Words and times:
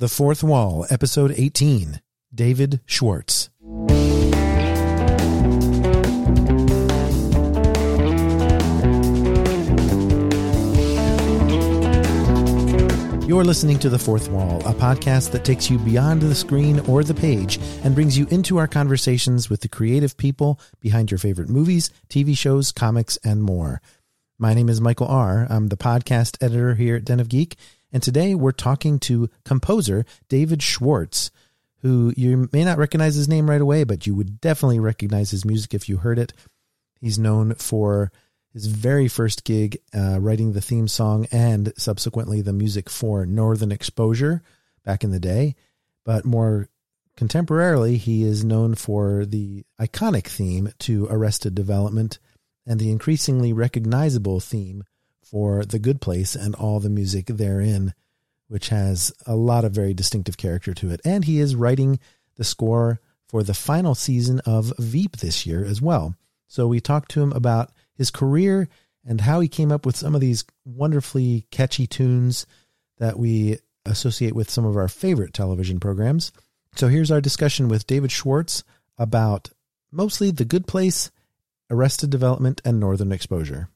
The 0.00 0.08
Fourth 0.08 0.42
Wall, 0.42 0.86
Episode 0.88 1.34
18 1.36 2.00
David 2.34 2.80
Schwartz. 2.86 3.50
You're 13.28 13.44
listening 13.44 13.78
to 13.80 13.90
The 13.90 14.00
Fourth 14.02 14.30
Wall, 14.30 14.60
a 14.60 14.72
podcast 14.72 15.32
that 15.32 15.44
takes 15.44 15.68
you 15.68 15.78
beyond 15.78 16.22
the 16.22 16.34
screen 16.34 16.80
or 16.88 17.04
the 17.04 17.12
page 17.12 17.60
and 17.84 17.94
brings 17.94 18.16
you 18.16 18.26
into 18.30 18.56
our 18.56 18.66
conversations 18.66 19.50
with 19.50 19.60
the 19.60 19.68
creative 19.68 20.16
people 20.16 20.58
behind 20.80 21.10
your 21.10 21.18
favorite 21.18 21.50
movies, 21.50 21.90
TV 22.08 22.34
shows, 22.34 22.72
comics, 22.72 23.18
and 23.18 23.42
more. 23.42 23.82
My 24.38 24.54
name 24.54 24.70
is 24.70 24.80
Michael 24.80 25.08
R. 25.08 25.46
I'm 25.50 25.66
the 25.66 25.76
podcast 25.76 26.42
editor 26.42 26.74
here 26.74 26.96
at 26.96 27.04
Den 27.04 27.20
of 27.20 27.28
Geek, 27.28 27.58
and 27.92 28.02
today 28.02 28.34
we're 28.34 28.52
talking 28.52 28.98
to 29.00 29.28
composer 29.44 30.04
David 30.28 30.62
Schwartz, 30.62 31.30
who 31.82 32.12
you 32.16 32.48
may 32.52 32.64
not 32.64 32.78
recognize 32.78 33.14
his 33.14 33.28
name 33.28 33.48
right 33.48 33.60
away, 33.60 33.84
but 33.84 34.06
you 34.06 34.14
would 34.14 34.40
definitely 34.40 34.78
recognize 34.78 35.30
his 35.30 35.44
music 35.44 35.74
if 35.74 35.88
you 35.88 35.98
heard 35.98 36.18
it. 36.18 36.32
He's 37.00 37.18
known 37.18 37.54
for 37.54 38.12
his 38.52 38.66
very 38.66 39.08
first 39.08 39.44
gig 39.44 39.78
uh, 39.94 40.18
writing 40.20 40.52
the 40.52 40.60
theme 40.60 40.88
song 40.88 41.26
and 41.30 41.72
subsequently 41.76 42.42
the 42.42 42.52
music 42.52 42.90
for 42.90 43.24
Northern 43.24 43.72
Exposure 43.72 44.42
back 44.84 45.04
in 45.04 45.10
the 45.10 45.20
day. 45.20 45.54
But 46.04 46.24
more 46.24 46.68
contemporarily, 47.16 47.96
he 47.96 48.24
is 48.24 48.44
known 48.44 48.74
for 48.74 49.24
the 49.24 49.64
iconic 49.80 50.26
theme 50.26 50.72
to 50.80 51.06
Arrested 51.10 51.54
Development 51.54 52.18
and 52.66 52.78
the 52.78 52.90
increasingly 52.90 53.52
recognizable 53.52 54.40
theme 54.40 54.84
for 55.30 55.64
The 55.64 55.78
Good 55.78 56.00
Place 56.00 56.34
and 56.34 56.54
all 56.54 56.80
the 56.80 56.90
music 56.90 57.26
therein, 57.26 57.94
which 58.48 58.68
has 58.70 59.12
a 59.26 59.36
lot 59.36 59.64
of 59.64 59.72
very 59.72 59.94
distinctive 59.94 60.36
character 60.36 60.74
to 60.74 60.90
it. 60.90 61.00
And 61.04 61.24
he 61.24 61.38
is 61.38 61.54
writing 61.54 62.00
the 62.36 62.44
score 62.44 63.00
for 63.28 63.42
the 63.44 63.54
final 63.54 63.94
season 63.94 64.40
of 64.40 64.72
Veep 64.78 65.18
this 65.18 65.46
year 65.46 65.64
as 65.64 65.80
well. 65.80 66.16
So 66.48 66.66
we 66.66 66.80
talked 66.80 67.12
to 67.12 67.22
him 67.22 67.32
about 67.32 67.70
his 67.94 68.10
career 68.10 68.68
and 69.04 69.20
how 69.20 69.38
he 69.38 69.48
came 69.48 69.70
up 69.70 69.86
with 69.86 69.96
some 69.96 70.16
of 70.16 70.20
these 70.20 70.44
wonderfully 70.64 71.46
catchy 71.52 71.86
tunes 71.86 72.44
that 72.98 73.18
we 73.18 73.58
associate 73.86 74.34
with 74.34 74.50
some 74.50 74.64
of 74.64 74.76
our 74.76 74.88
favorite 74.88 75.32
television 75.32 75.78
programs. 75.78 76.32
So 76.74 76.88
here's 76.88 77.10
our 77.10 77.20
discussion 77.20 77.68
with 77.68 77.86
David 77.86 78.10
Schwartz 78.10 78.64
about 78.98 79.50
mostly 79.92 80.30
The 80.32 80.44
Good 80.44 80.66
Place, 80.66 81.10
Arrested 81.70 82.10
Development, 82.10 82.60
and 82.64 82.80
Northern 82.80 83.12
Exposure. 83.12 83.68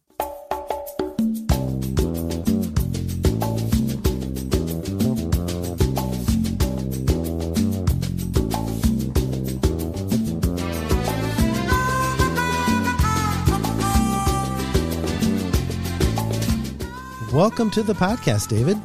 Welcome 17.35 17.69
to 17.73 17.83
the 17.83 17.95
podcast, 17.95 18.47
David. 18.47 18.79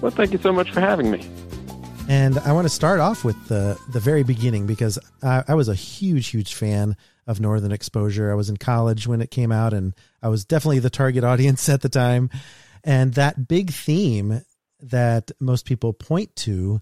Well, 0.00 0.12
thank 0.12 0.30
you 0.30 0.38
so 0.38 0.52
much 0.52 0.70
for 0.70 0.78
having 0.78 1.10
me. 1.10 1.28
And 2.08 2.38
I 2.38 2.52
want 2.52 2.66
to 2.66 2.68
start 2.68 3.00
off 3.00 3.24
with 3.24 3.48
the 3.48 3.76
the 3.88 3.98
very 3.98 4.22
beginning 4.22 4.64
because 4.64 4.96
I, 5.24 5.42
I, 5.48 5.54
was 5.54 5.68
a 5.68 5.74
huge, 5.74 6.28
huge 6.28 6.54
fan 6.54 6.96
of 7.26 7.40
Northern 7.40 7.72
Exposure. 7.72 8.30
I 8.30 8.36
was 8.36 8.48
in 8.48 8.58
college 8.58 9.08
when 9.08 9.20
it 9.20 9.32
came 9.32 9.50
out, 9.50 9.74
and 9.74 9.92
I 10.22 10.28
was 10.28 10.44
definitely 10.44 10.78
the 10.78 10.88
target 10.88 11.24
audience 11.32 11.68
at 11.68 11.80
the 11.80 11.88
time. 11.88 12.30
And 12.84 13.14
that 13.14 13.48
big 13.48 13.72
theme 13.72 14.42
that 14.78 15.32
most 15.40 15.66
people 15.66 15.92
point 15.92 16.36
to 16.36 16.80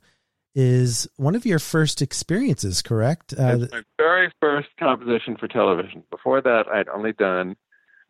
is 0.55 1.09
one 1.17 1.35
of 1.35 1.47
your 1.47 1.59
first 1.59 2.03
experiences, 2.03 2.83
correct? 2.83 3.33
Uh, 3.33 3.67
my 3.73 3.83
very 3.97 4.31
first 4.43 4.69
composition 4.79 5.39
for 5.39 5.49
television. 5.49 6.03
Before 6.11 6.43
that, 6.43 6.65
I'd 6.69 6.91
only 6.91 7.15
done 7.15 7.57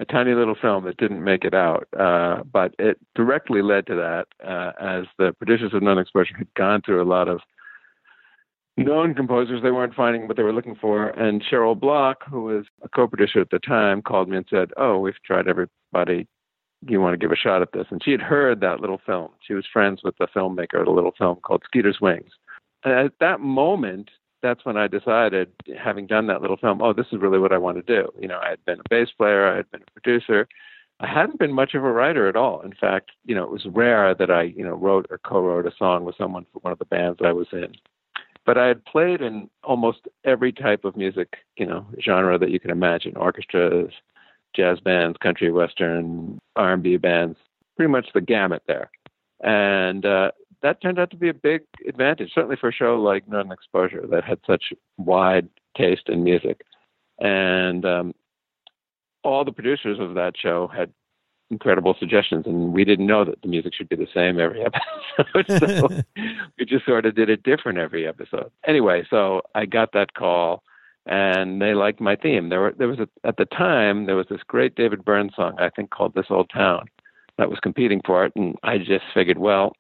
a 0.02 0.04
tiny 0.04 0.34
little 0.34 0.56
film 0.60 0.84
that 0.84 0.96
didn't 0.96 1.22
make 1.22 1.44
it 1.44 1.54
out. 1.54 1.86
Uh, 1.98 2.42
but 2.52 2.74
it 2.78 2.98
directly 3.14 3.62
led 3.62 3.86
to 3.86 3.94
that, 3.94 4.26
uh, 4.46 4.72
as 4.80 5.04
the 5.18 5.32
producers 5.32 5.72
of 5.72 5.82
Northern 5.82 6.02
Exposure 6.02 6.36
had 6.36 6.52
gone 6.54 6.82
through 6.82 7.00
a 7.00 7.04
lot 7.04 7.28
of 7.28 7.40
known 8.76 9.14
composers 9.14 9.62
they 9.62 9.70
weren't 9.70 9.94
finding 9.94 10.26
what 10.26 10.36
they 10.36 10.42
were 10.42 10.52
looking 10.52 10.74
for. 10.74 11.08
And 11.10 11.42
Cheryl 11.42 11.78
Bloch, 11.78 12.24
who 12.28 12.42
was 12.42 12.66
a 12.82 12.88
co-producer 12.88 13.40
at 13.40 13.50
the 13.50 13.60
time, 13.60 14.02
called 14.02 14.28
me 14.28 14.36
and 14.38 14.46
said, 14.50 14.72
"Oh, 14.76 14.98
we've 14.98 15.22
tried 15.24 15.46
everybody. 15.46 16.26
You 16.88 17.00
want 17.00 17.14
to 17.14 17.18
give 17.18 17.32
a 17.32 17.36
shot 17.36 17.62
at 17.62 17.72
this?" 17.72 17.86
And 17.90 18.02
she 18.02 18.10
had 18.10 18.22
heard 18.22 18.60
that 18.60 18.80
little 18.80 19.00
film. 19.06 19.30
She 19.46 19.54
was 19.54 19.66
friends 19.72 20.00
with 20.02 20.16
the 20.18 20.26
filmmaker 20.34 20.80
of 20.80 20.88
a 20.88 20.90
little 20.90 21.14
film 21.16 21.38
called 21.42 21.62
Skeeter's 21.64 22.00
Wings. 22.00 22.30
And 22.84 22.94
at 22.94 23.12
that 23.20 23.40
moment, 23.40 24.10
that's 24.42 24.64
when 24.64 24.76
I 24.76 24.88
decided, 24.88 25.52
having 25.78 26.06
done 26.06 26.26
that 26.26 26.42
little 26.42 26.56
film, 26.56 26.82
oh, 26.82 26.92
this 26.92 27.06
is 27.12 27.20
really 27.20 27.38
what 27.38 27.52
I 27.52 27.58
want 27.58 27.76
to 27.78 27.82
do. 27.82 28.08
You 28.18 28.28
know, 28.28 28.38
I 28.38 28.50
had 28.50 28.64
been 28.64 28.80
a 28.80 28.88
bass 28.90 29.08
player, 29.16 29.46
I 29.46 29.56
had 29.56 29.70
been 29.70 29.82
a 29.82 30.00
producer. 30.00 30.48
I 31.00 31.06
hadn't 31.08 31.38
been 31.38 31.52
much 31.52 31.74
of 31.74 31.82
a 31.82 31.90
writer 31.90 32.28
at 32.28 32.36
all. 32.36 32.60
In 32.60 32.74
fact, 32.74 33.10
you 33.24 33.34
know, 33.34 33.42
it 33.42 33.50
was 33.50 33.66
rare 33.66 34.14
that 34.14 34.30
I, 34.30 34.42
you 34.42 34.64
know, 34.64 34.74
wrote 34.74 35.06
or 35.10 35.18
co-wrote 35.18 35.66
a 35.66 35.72
song 35.76 36.04
with 36.04 36.16
someone 36.16 36.46
for 36.52 36.60
one 36.60 36.72
of 36.72 36.78
the 36.78 36.84
bands 36.84 37.18
I 37.24 37.32
was 37.32 37.48
in. 37.52 37.74
But 38.44 38.58
I 38.58 38.66
had 38.66 38.84
played 38.84 39.20
in 39.20 39.48
almost 39.64 40.06
every 40.24 40.52
type 40.52 40.84
of 40.84 40.96
music, 40.96 41.38
you 41.56 41.66
know, 41.66 41.86
genre 42.00 42.38
that 42.38 42.50
you 42.50 42.60
can 42.60 42.70
imagine: 42.70 43.16
orchestras, 43.16 43.92
jazz 44.54 44.78
bands, 44.80 45.16
country 45.18 45.50
western, 45.50 46.38
R&B 46.56 46.96
bands, 46.98 47.36
pretty 47.76 47.90
much 47.90 48.08
the 48.14 48.20
gamut 48.20 48.62
there. 48.66 48.90
And 49.40 50.04
uh, 50.04 50.32
that 50.62 50.80
turned 50.80 50.98
out 50.98 51.10
to 51.10 51.16
be 51.16 51.28
a 51.28 51.34
big 51.34 51.62
advantage, 51.86 52.30
certainly 52.34 52.56
for 52.56 52.68
a 52.68 52.72
show 52.72 53.00
like 53.00 53.28
Northern 53.28 53.52
Exposure 53.52 54.06
that 54.10 54.24
had 54.24 54.38
such 54.46 54.72
wide 54.96 55.48
taste 55.76 56.08
in 56.08 56.22
music. 56.22 56.62
And 57.18 57.84
um, 57.84 58.14
all 59.24 59.44
the 59.44 59.52
producers 59.52 59.98
of 60.00 60.14
that 60.14 60.34
show 60.40 60.68
had 60.68 60.92
incredible 61.50 61.94
suggestions, 61.98 62.46
and 62.46 62.72
we 62.72 62.84
didn't 62.84 63.06
know 63.06 63.24
that 63.24 63.42
the 63.42 63.48
music 63.48 63.74
should 63.74 63.88
be 63.88 63.96
the 63.96 64.08
same 64.14 64.40
every 64.40 64.64
episode. 65.18 65.78
so 65.78 65.88
we 66.58 66.64
just 66.64 66.86
sort 66.86 67.06
of 67.06 67.14
did 67.14 67.28
it 67.28 67.42
different 67.42 67.78
every 67.78 68.06
episode. 68.06 68.50
Anyway, 68.66 69.04
so 69.10 69.42
I 69.54 69.66
got 69.66 69.92
that 69.92 70.14
call, 70.14 70.62
and 71.06 71.60
they 71.60 71.74
liked 71.74 72.00
my 72.00 72.16
theme. 72.16 72.48
There 72.48 72.60
were 72.60 72.74
there 72.76 72.88
was 72.88 73.00
a, 73.00 73.08
at 73.24 73.36
the 73.36 73.44
time 73.44 74.06
there 74.06 74.16
was 74.16 74.26
this 74.30 74.42
great 74.46 74.74
David 74.76 75.04
Byrne 75.04 75.30
song 75.36 75.56
I 75.58 75.68
think 75.68 75.90
called 75.90 76.14
"This 76.14 76.26
Old 76.30 76.50
Town" 76.50 76.86
that 77.38 77.50
was 77.50 77.58
competing 77.60 78.00
for 78.04 78.24
it, 78.24 78.32
and 78.34 78.56
I 78.62 78.78
just 78.78 79.04
figured, 79.12 79.38
well, 79.38 79.72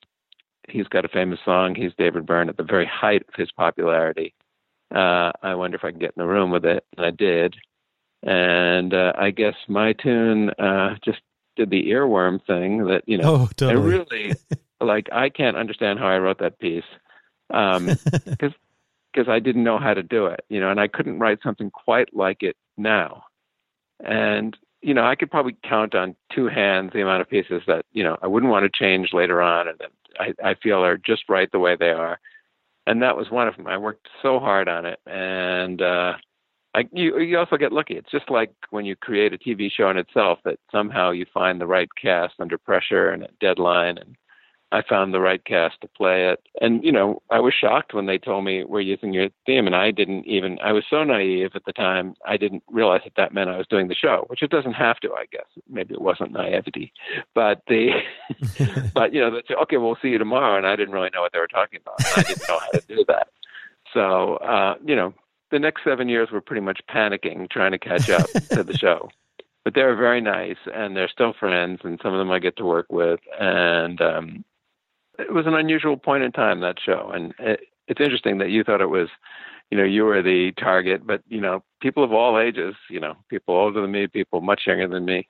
he's 0.68 0.88
got 0.88 1.04
a 1.04 1.08
famous 1.08 1.38
song. 1.44 1.74
He's 1.74 1.92
David 1.98 2.26
Byrne 2.26 2.48
at 2.48 2.56
the 2.56 2.62
very 2.62 2.86
height 2.86 3.22
of 3.28 3.34
his 3.34 3.50
popularity. 3.52 4.34
Uh, 4.94 5.32
I 5.42 5.54
wonder 5.54 5.76
if 5.76 5.84
I 5.84 5.90
can 5.90 6.00
get 6.00 6.12
in 6.16 6.22
the 6.22 6.26
room 6.26 6.50
with 6.50 6.64
it, 6.64 6.84
and 6.96 7.06
I 7.06 7.10
did. 7.10 7.56
And 8.22 8.94
uh, 8.94 9.12
I 9.16 9.30
guess 9.30 9.54
my 9.68 9.94
tune 9.94 10.50
uh, 10.50 10.96
just 11.04 11.20
did 11.56 11.70
the 11.70 11.90
earworm 11.90 12.44
thing 12.46 12.86
that 12.86 13.02
you 13.06 13.18
know. 13.18 13.34
Oh, 13.34 13.50
totally. 13.56 13.72
I 13.72 13.84
really 13.84 14.34
like. 14.80 15.08
I 15.12 15.28
can't 15.28 15.56
understand 15.56 15.98
how 15.98 16.06
I 16.06 16.18
wrote 16.18 16.38
that 16.38 16.58
piece 16.58 16.84
because 17.48 17.76
um, 17.76 17.96
because 19.12 19.28
I 19.28 19.40
didn't 19.40 19.64
know 19.64 19.78
how 19.78 19.94
to 19.94 20.02
do 20.02 20.26
it, 20.26 20.44
you 20.48 20.60
know, 20.60 20.70
and 20.70 20.80
I 20.80 20.88
couldn't 20.88 21.18
write 21.18 21.38
something 21.42 21.70
quite 21.70 22.14
like 22.14 22.42
it 22.42 22.56
now. 22.76 23.24
And 24.04 24.56
you 24.82 24.94
know, 24.94 25.04
I 25.04 25.14
could 25.14 25.30
probably 25.30 25.56
count 25.68 25.94
on 25.94 26.16
two 26.34 26.48
hands 26.48 26.90
the 26.92 27.02
amount 27.02 27.22
of 27.22 27.30
pieces 27.30 27.62
that 27.66 27.84
you 27.92 28.04
know 28.04 28.18
I 28.22 28.26
wouldn't 28.26 28.52
want 28.52 28.64
to 28.64 28.78
change 28.78 29.10
later 29.12 29.40
on, 29.40 29.68
and 29.68 29.78
that 29.78 29.90
I, 30.18 30.32
I 30.42 30.54
feel 30.54 30.84
are 30.84 30.98
just 30.98 31.24
right 31.28 31.50
the 31.52 31.58
way 31.58 31.76
they 31.78 31.90
are. 31.90 32.18
And 32.86 33.02
that 33.02 33.16
was 33.16 33.30
one 33.30 33.48
of 33.48 33.56
them. 33.56 33.66
I 33.66 33.76
worked 33.78 34.08
so 34.22 34.40
hard 34.40 34.68
on 34.68 34.86
it, 34.86 34.98
and 35.06 35.80
uh, 35.80 36.14
I, 36.74 36.84
you 36.92 37.20
you 37.20 37.38
also 37.38 37.56
get 37.56 37.72
lucky. 37.72 37.94
It's 37.94 38.10
just 38.10 38.28
like 38.28 38.50
when 38.70 38.84
you 38.84 38.96
create 38.96 39.32
a 39.32 39.38
TV 39.38 39.70
show 39.70 39.88
in 39.88 39.98
itself 39.98 40.40
that 40.44 40.58
somehow 40.72 41.12
you 41.12 41.24
find 41.32 41.60
the 41.60 41.66
right 41.66 41.88
cast 42.00 42.34
under 42.40 42.58
pressure 42.58 43.10
and 43.10 43.22
a 43.22 43.28
deadline, 43.40 43.98
and 43.98 44.16
I 44.72 44.82
found 44.88 45.12
the 45.12 45.20
right 45.20 45.44
cast 45.44 45.80
to 45.82 45.88
play 45.88 46.28
it. 46.30 46.40
And, 46.60 46.82
you 46.82 46.90
know, 46.90 47.20
I 47.30 47.40
was 47.40 47.52
shocked 47.52 47.92
when 47.92 48.06
they 48.06 48.16
told 48.16 48.44
me 48.44 48.64
we're 48.64 48.80
using 48.80 49.12
your 49.12 49.28
theme. 49.44 49.66
And 49.66 49.76
I 49.76 49.90
didn't 49.90 50.26
even, 50.26 50.58
I 50.64 50.72
was 50.72 50.84
so 50.88 51.04
naive 51.04 51.50
at 51.54 51.66
the 51.66 51.74
time, 51.74 52.14
I 52.26 52.38
didn't 52.38 52.62
realize 52.70 53.02
that 53.04 53.12
that 53.16 53.34
meant 53.34 53.50
I 53.50 53.58
was 53.58 53.66
doing 53.66 53.88
the 53.88 53.94
show, 53.94 54.24
which 54.28 54.42
it 54.42 54.50
doesn't 54.50 54.72
have 54.72 54.98
to, 55.00 55.12
I 55.12 55.26
guess. 55.30 55.44
Maybe 55.68 55.92
it 55.92 56.00
wasn't 56.00 56.32
naivety. 56.32 56.90
But 57.34 57.60
the, 57.68 57.90
but, 58.94 59.12
you 59.12 59.20
know, 59.20 59.30
they 59.30 59.42
say, 59.46 59.54
okay, 59.62 59.76
we'll 59.76 59.98
see 60.00 60.08
you 60.08 60.18
tomorrow. 60.18 60.56
And 60.56 60.66
I 60.66 60.74
didn't 60.74 60.94
really 60.94 61.10
know 61.12 61.20
what 61.20 61.32
they 61.32 61.38
were 61.38 61.48
talking 61.48 61.80
about. 61.80 62.00
I 62.16 62.22
didn't 62.22 62.48
know 62.48 62.58
how 62.58 62.70
to 62.70 62.82
do 62.88 63.04
that. 63.08 63.28
So, 63.92 64.36
uh, 64.36 64.76
you 64.86 64.96
know, 64.96 65.12
the 65.50 65.58
next 65.58 65.84
seven 65.84 66.08
years 66.08 66.30
were 66.32 66.40
pretty 66.40 66.62
much 66.62 66.80
panicking, 66.90 67.50
trying 67.50 67.72
to 67.72 67.78
catch 67.78 68.08
up 68.08 68.26
to 68.52 68.62
the 68.62 68.76
show 68.78 69.10
but 69.64 69.74
they're 69.74 69.94
very 69.94 70.20
nice 70.20 70.56
and 70.74 70.96
they're 70.96 71.08
still 71.08 71.32
friends 71.38 71.80
and 71.84 72.00
some 72.02 72.12
of 72.12 72.18
them 72.18 72.32
I 72.32 72.40
get 72.40 72.56
to 72.56 72.64
work 72.64 72.86
with 72.90 73.20
and 73.38 74.00
um 74.00 74.44
it 75.22 75.32
was 75.32 75.46
an 75.46 75.54
unusual 75.54 75.96
point 75.96 76.22
in 76.22 76.32
time 76.32 76.60
that 76.60 76.76
show, 76.84 77.10
and 77.12 77.34
it, 77.38 77.60
it's 77.88 78.00
interesting 78.00 78.38
that 78.38 78.50
you 78.50 78.64
thought 78.64 78.80
it 78.80 78.90
was, 78.90 79.08
you 79.70 79.78
know, 79.78 79.84
you 79.84 80.04
were 80.04 80.22
the 80.22 80.52
target, 80.52 81.06
but 81.06 81.22
you 81.28 81.40
know, 81.40 81.62
people 81.80 82.04
of 82.04 82.12
all 82.12 82.38
ages, 82.38 82.74
you 82.88 83.00
know, 83.00 83.14
people 83.28 83.54
older 83.54 83.80
than 83.80 83.90
me, 83.90 84.06
people 84.06 84.40
much 84.40 84.62
younger 84.66 84.88
than 84.88 85.04
me, 85.04 85.28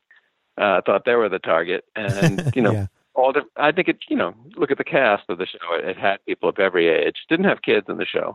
uh, 0.58 0.80
thought 0.84 1.04
they 1.04 1.14
were 1.14 1.28
the 1.28 1.38
target, 1.38 1.84
and 1.96 2.52
you 2.54 2.62
know, 2.62 2.72
yeah. 2.72 2.86
all 3.14 3.32
the. 3.32 3.42
I 3.56 3.72
think 3.72 3.88
it. 3.88 3.98
You 4.08 4.16
know, 4.16 4.34
look 4.56 4.70
at 4.70 4.78
the 4.78 4.84
cast 4.84 5.24
of 5.28 5.38
the 5.38 5.46
show. 5.46 5.74
It, 5.74 5.90
it 5.90 5.96
had 5.96 6.24
people 6.26 6.48
of 6.48 6.58
every 6.58 6.88
age. 6.88 7.16
Didn't 7.28 7.46
have 7.46 7.62
kids 7.62 7.86
in 7.88 7.98
the 7.98 8.06
show, 8.06 8.34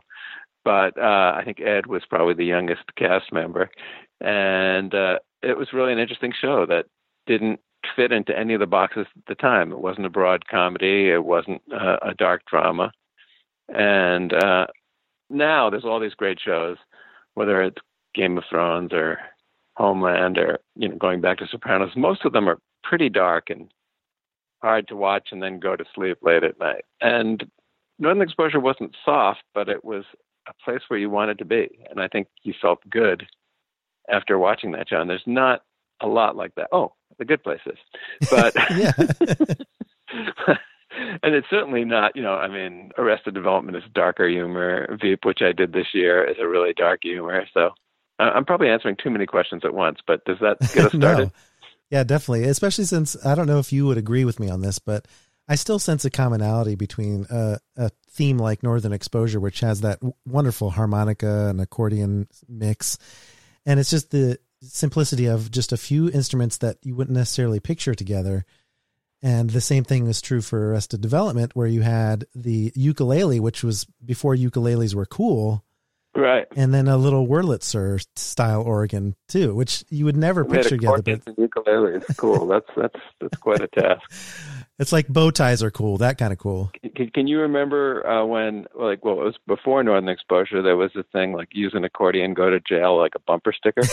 but 0.64 0.98
uh, 0.98 1.34
I 1.36 1.44
think 1.46 1.62
Ed 1.62 1.88
was 1.88 2.04
probably 2.10 2.34
the 2.34 2.46
youngest 2.46 2.96
cast 2.96 3.32
member, 3.32 3.70
and 4.22 4.94
uh, 4.94 5.20
it 5.42 5.58
was 5.58 5.74
really 5.74 5.94
an 5.94 6.00
interesting 6.00 6.34
show 6.40 6.66
that 6.66 6.86
didn't 7.26 7.60
fit 7.96 8.12
into 8.12 8.38
any 8.38 8.54
of 8.54 8.60
the 8.60 8.66
boxes 8.66 9.08
at 9.16 9.26
the 9.28 9.36
time. 9.36 9.72
It 9.72 9.80
wasn't 9.80 10.06
a 10.06 10.12
broad 10.12 10.48
comedy. 10.48 11.10
It 11.10 11.24
wasn't 11.24 11.62
uh, 11.74 11.98
a 12.02 12.14
dark 12.14 12.44
drama, 12.46 12.92
and 13.70 14.34
uh, 14.34 14.68
now 15.30 15.70
there's 15.70 15.86
all 15.86 16.00
these 16.00 16.14
great 16.14 16.40
shows, 16.44 16.78
whether 17.34 17.62
it's 17.62 17.78
Game 18.16 18.38
of 18.38 18.44
Thrones 18.50 18.94
or 18.94 19.20
Homeland 19.76 20.38
or 20.38 20.60
you 20.76 20.90
know 20.90 20.96
going 20.96 21.22
back 21.22 21.38
to 21.40 21.48
Sopranos. 21.48 21.92
Most 21.96 22.26
of 22.26 22.34
them 22.34 22.50
are 22.50 22.60
pretty 22.84 23.10
dark 23.10 23.50
and 23.50 23.70
hard 24.62 24.88
to 24.88 24.96
watch, 24.96 25.30
and 25.32 25.42
then 25.42 25.60
go 25.60 25.76
to 25.76 25.86
sleep 25.94 26.18
late 26.22 26.44
at 26.44 26.60
night. 26.60 26.84
And 27.02 27.50
Northern 28.00 28.24
Exposure 28.24 28.60
wasn't 28.60 28.96
soft, 29.06 29.44
but 29.54 29.70
it 29.70 29.84
was 29.84 30.04
a 30.48 30.54
place 30.64 30.82
where 30.88 31.00
you 31.00 31.10
wanted 31.10 31.38
to 31.40 31.46
be, 31.46 31.80
and 31.90 32.02
I 32.02 32.08
think 32.08 32.28
you 32.44 32.54
felt 32.62 32.80
good 32.90 33.28
after 34.10 34.40
watching 34.40 34.72
that. 34.72 34.92
And 34.92 35.10
there's 35.10 35.22
not 35.26 35.62
a 36.02 36.08
lot 36.08 36.36
like 36.36 36.56
that. 36.56 36.70
Oh, 36.72 36.94
the 37.20 37.26
good 37.26 37.44
places, 37.44 37.78
but 38.30 38.54
yeah. 38.78 38.92
and 41.24 41.36
it's 41.36 41.50
certainly 41.50 41.86
not. 41.86 42.16
You 42.16 42.24
know, 42.24 42.34
I 42.34 42.48
mean, 42.48 42.92
Arrested 42.98 43.34
Development 43.34 43.78
is 43.78 43.84
darker 43.94 44.28
humor. 44.28 44.98
Veep, 45.02 45.26
which 45.26 45.40
I 45.42 45.52
did 45.52 45.74
this 45.74 45.88
year, 45.94 46.24
is 46.24 46.38
a 46.40 46.48
really 46.48 46.74
dark 46.74 47.02
humor. 47.04 47.46
So 47.54 47.72
uh, 48.20 48.32
I'm 48.34 48.46
probably 48.46 48.70
answering 48.70 48.98
too 49.02 49.10
many 49.10 49.26
questions 49.26 49.64
at 49.66 49.74
once, 49.74 50.00
but 50.06 50.24
does 50.26 50.38
that 50.42 50.60
get 50.74 50.86
us 50.86 50.92
started? 50.96 51.26
no. 51.26 51.32
Yeah, 51.90 52.04
definitely. 52.04 52.44
Especially 52.44 52.84
since 52.84 53.16
I 53.26 53.34
don't 53.34 53.48
know 53.48 53.60
if 53.60 53.72
you 53.72 53.86
would 53.86 53.98
agree 53.98 54.26
with 54.26 54.42
me 54.42 54.50
on 54.50 54.62
this, 54.62 54.78
but 54.78 55.06
I 55.48 55.56
still 55.56 55.80
sense 55.80 56.04
a 56.04 56.10
commonality 56.10 56.76
between 56.76 57.26
a, 57.30 57.60
a 57.78 57.90
theme 58.10 58.38
like 58.38 58.62
Northern 58.62 58.92
Exposure, 58.92 59.40
which 59.40 59.62
has 59.62 59.82
that 59.82 60.00
wonderful 60.26 60.72
harmonica 60.72 61.48
and 61.48 61.62
accordion 61.62 62.28
mix, 62.50 62.98
and 63.66 63.80
it's 63.80 63.90
just 63.90 64.12
the 64.12 64.38
simplicity 64.62 65.26
of 65.26 65.52
just 65.52 65.72
a 65.72 65.78
few 65.78 66.10
instruments 66.10 66.58
that 66.58 66.78
you 66.84 66.96
wouldn't 66.96 67.18
necessarily 67.18 67.60
picture 67.60 67.96
together. 67.96 68.46
And 69.22 69.50
the 69.50 69.62
same 69.62 69.84
thing 69.84 70.08
is 70.08 70.22
true 70.22 70.42
for 70.42 70.72
Arrested 70.72 71.02
Development, 71.02 71.56
where 71.56 71.68
you 71.68 71.82
had 71.82 72.26
the 72.36 72.72
ukulele, 72.76 73.40
which 73.40 73.64
was 73.64 73.86
before 74.06 74.36
ukuleles 74.36 74.94
were 74.94 75.08
cool, 75.08 75.64
Right. 76.18 76.48
And 76.56 76.74
then 76.74 76.88
a 76.88 76.98
little 76.98 77.28
Wurlitzer 77.28 78.04
style 78.16 78.64
organ 78.64 79.16
too, 79.28 79.54
which 79.54 79.84
you 79.90 80.06
would 80.06 80.18
never 80.18 80.44
we 80.44 80.58
picture 80.58 80.70
together. 80.72 81.04
But 81.04 81.38
ukulele 81.38 81.94
is 81.98 82.18
cool. 82.18 82.48
that's 82.48 82.70
that's 82.76 83.00
that's 83.22 83.38
quite 83.38 83.62
a 83.62 83.68
task. 83.68 84.02
It's 84.80 84.92
like 84.92 85.08
bow 85.08 85.32
ties 85.32 85.64
are 85.64 85.72
cool. 85.72 85.98
That 85.98 86.18
kind 86.18 86.32
of 86.32 86.38
cool. 86.38 86.72
Can, 86.96 87.10
can 87.10 87.28
you 87.28 87.40
remember 87.40 88.06
uh, 88.06 88.26
when, 88.26 88.68
like, 88.76 89.04
well, 89.04 89.20
it 89.22 89.26
was 89.26 89.36
before 89.48 89.84
Northern 89.84 90.08
Exposure? 90.08 90.62
There 90.62 90.78
was 90.78 90.92
a 90.96 91.04
thing 91.04 91.34
like 91.34 91.50
use 91.52 91.74
an 91.74 91.84
accordion, 91.84 92.36
go 92.36 92.50
to 92.52 92.60
jail, 92.60 92.98
like 92.98 93.14
a 93.16 93.20
bumper 93.20 93.54
sticker. 93.54 93.82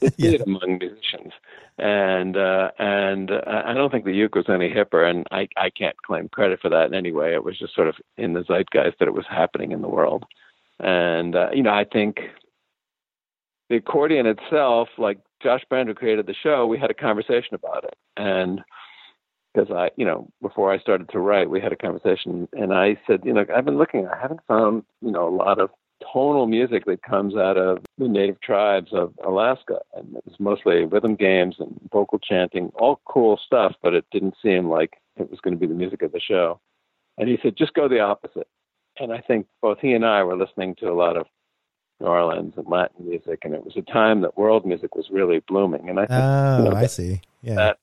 it's 0.00 0.18
yeah. 0.18 0.38
among 0.46 0.78
musicians, 0.80 1.32
and 1.78 2.36
uh, 2.38 2.70
and 2.78 3.30
uh, 3.30 3.62
I 3.66 3.74
don't 3.74 3.90
think 3.90 4.06
the 4.06 4.12
uke 4.12 4.34
was 4.34 4.46
any 4.48 4.70
hipper, 4.70 5.08
and 5.08 5.26
I 5.30 5.48
I 5.56 5.68
can't 5.68 6.00
claim 6.02 6.28
credit 6.30 6.60
for 6.60 6.70
that 6.70 6.86
in 6.86 6.94
any 6.94 7.12
way. 7.12 7.34
It 7.34 7.44
was 7.44 7.58
just 7.58 7.74
sort 7.74 7.88
of 7.88 7.96
in 8.16 8.32
the 8.32 8.44
zeitgeist 8.44 8.98
that 9.00 9.08
it 9.08 9.14
was 9.14 9.26
happening 9.28 9.72
in 9.72 9.82
the 9.82 9.88
world. 9.88 10.24
And, 10.80 11.36
uh, 11.36 11.50
you 11.52 11.62
know, 11.62 11.70
I 11.70 11.84
think 11.84 12.16
the 13.68 13.76
accordion 13.76 14.26
itself, 14.26 14.88
like 14.98 15.18
Josh 15.42 15.62
Brand, 15.68 15.88
who 15.88 15.94
created 15.94 16.26
the 16.26 16.34
show, 16.34 16.66
we 16.66 16.78
had 16.78 16.90
a 16.90 16.94
conversation 16.94 17.54
about 17.54 17.84
it. 17.84 17.94
And 18.16 18.60
because 19.54 19.70
I, 19.70 19.90
you 19.96 20.04
know, 20.04 20.28
before 20.42 20.72
I 20.72 20.78
started 20.78 21.08
to 21.10 21.18
write, 21.18 21.50
we 21.50 21.60
had 21.60 21.72
a 21.72 21.76
conversation 21.76 22.48
and 22.52 22.74
I 22.74 22.98
said, 23.06 23.20
you 23.24 23.32
know, 23.32 23.44
I've 23.54 23.64
been 23.64 23.78
looking, 23.78 24.08
I 24.08 24.20
haven't 24.20 24.40
found, 24.48 24.84
you 25.00 25.10
know, 25.10 25.28
a 25.28 25.34
lot 25.34 25.60
of 25.60 25.70
tonal 26.12 26.46
music 26.46 26.84
that 26.86 27.02
comes 27.02 27.36
out 27.36 27.56
of 27.56 27.78
the 27.98 28.08
native 28.08 28.40
tribes 28.40 28.92
of 28.92 29.14
Alaska. 29.24 29.78
And 29.94 30.16
it 30.16 30.24
was 30.26 30.34
mostly 30.40 30.84
rhythm 30.84 31.14
games 31.14 31.56
and 31.60 31.78
vocal 31.92 32.18
chanting, 32.18 32.72
all 32.74 33.00
cool 33.06 33.38
stuff, 33.44 33.74
but 33.82 33.94
it 33.94 34.04
didn't 34.10 34.34
seem 34.42 34.68
like 34.68 34.94
it 35.16 35.30
was 35.30 35.40
going 35.40 35.54
to 35.54 35.60
be 35.60 35.66
the 35.66 35.74
music 35.74 36.02
of 36.02 36.12
the 36.12 36.20
show. 36.20 36.60
And 37.16 37.28
he 37.28 37.38
said, 37.42 37.56
just 37.56 37.74
go 37.74 37.88
the 37.88 38.00
opposite 38.00 38.48
and 38.98 39.12
I 39.12 39.20
think 39.20 39.46
both 39.60 39.78
he 39.80 39.92
and 39.92 40.04
I 40.04 40.22
were 40.22 40.36
listening 40.36 40.74
to 40.76 40.86
a 40.86 40.94
lot 40.94 41.16
of 41.16 41.26
New 42.00 42.06
Orleans 42.06 42.54
and 42.56 42.66
Latin 42.66 43.06
music, 43.06 43.40
and 43.44 43.54
it 43.54 43.64
was 43.64 43.76
a 43.76 43.82
time 43.82 44.20
that 44.22 44.36
world 44.36 44.66
music 44.66 44.94
was 44.94 45.06
really 45.10 45.40
blooming. 45.46 45.88
And 45.88 45.98
I 45.98 46.06
think, 46.06 46.20
oh, 46.20 46.58
you 46.58 46.70
know, 46.70 46.76
I 46.76 46.86
see, 46.86 47.20
yeah, 47.42 47.54
that 47.54 47.78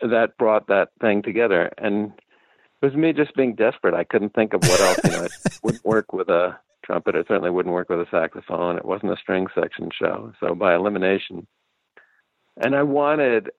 that 0.00 0.36
brought 0.38 0.66
that 0.68 0.90
thing 1.00 1.22
together, 1.22 1.70
and 1.78 2.12
it 2.82 2.86
was 2.86 2.94
me 2.94 3.12
just 3.12 3.34
being 3.34 3.54
desperate. 3.54 3.94
I 3.94 4.04
couldn't 4.04 4.34
think 4.34 4.52
of 4.54 4.62
what 4.62 4.80
else. 4.80 4.98
You 5.04 5.10
know, 5.10 5.24
it 5.24 5.32
wouldn't 5.62 5.84
work 5.84 6.12
with 6.12 6.28
a 6.28 6.58
trumpet. 6.84 7.14
It 7.14 7.26
certainly 7.28 7.50
wouldn't 7.50 7.74
work 7.74 7.88
with 7.88 8.00
a 8.00 8.06
saxophone. 8.10 8.76
It 8.76 8.84
wasn't 8.84 9.12
a 9.12 9.16
string 9.16 9.46
section 9.54 9.90
show, 9.96 10.32
so 10.40 10.54
by 10.54 10.74
elimination. 10.74 11.46
And 12.62 12.74
I 12.74 12.82
wanted 12.82 13.50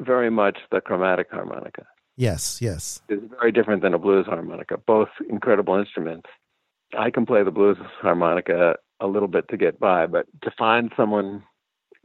very 0.00 0.30
much 0.30 0.58
the 0.70 0.80
chromatic 0.80 1.28
harmonica. 1.30 1.84
Yes, 2.16 2.60
yes. 2.60 3.00
It's 3.08 3.22
very 3.38 3.52
different 3.52 3.82
than 3.82 3.94
a 3.94 3.98
blues 3.98 4.26
harmonica, 4.26 4.76
both 4.76 5.08
incredible 5.28 5.76
instruments. 5.76 6.28
I 6.98 7.10
can 7.10 7.26
play 7.26 7.42
the 7.42 7.50
blues 7.50 7.76
harmonica 8.00 8.76
a 9.00 9.06
little 9.06 9.28
bit 9.28 9.48
to 9.50 9.56
get 9.56 9.78
by, 9.78 10.06
but 10.06 10.26
to 10.42 10.50
find 10.58 10.92
someone 10.96 11.44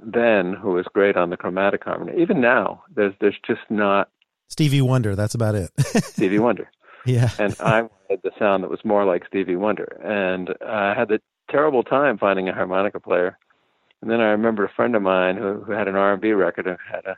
then 0.06 0.54
who 0.54 0.72
was 0.72 0.86
great 0.94 1.18
on 1.18 1.30
the 1.30 1.38
chromatic 1.38 1.84
harmony, 1.84 2.22
even 2.22 2.42
now, 2.42 2.84
there's 2.96 3.14
there's 3.20 3.38
just 3.46 3.62
not 3.70 4.10
Stevie 4.50 4.82
Wonder. 4.82 5.16
That's 5.16 5.36
about 5.36 5.56
it. 5.56 5.72
Stevie 5.80 6.40
Wonder. 6.40 6.70
Yeah. 7.06 7.30
and 7.38 7.56
I 7.60 7.82
wanted 7.82 8.22
the 8.24 8.32
sound 8.40 8.64
that 8.64 8.70
was 8.70 8.86
more 8.86 9.06
like 9.06 9.26
Stevie 9.28 9.56
Wonder, 9.56 10.00
and 10.04 10.50
I 10.66 10.94
had 10.94 11.10
the 11.10 11.20
terrible 11.50 11.84
time 11.84 12.18
finding 12.18 12.48
a 12.50 12.54
harmonica 12.54 13.00
player. 13.00 13.38
And 14.02 14.12
then 14.12 14.20
I 14.20 14.26
remember 14.32 14.66
a 14.66 14.72
friend 14.74 14.96
of 14.96 15.02
mine 15.02 15.38
who, 15.38 15.62
who 15.62 15.72
had 15.72 15.88
an 15.88 15.96
R&B 15.96 16.32
record 16.34 16.68
and 16.68 16.78
had 16.92 17.06
a 17.06 17.18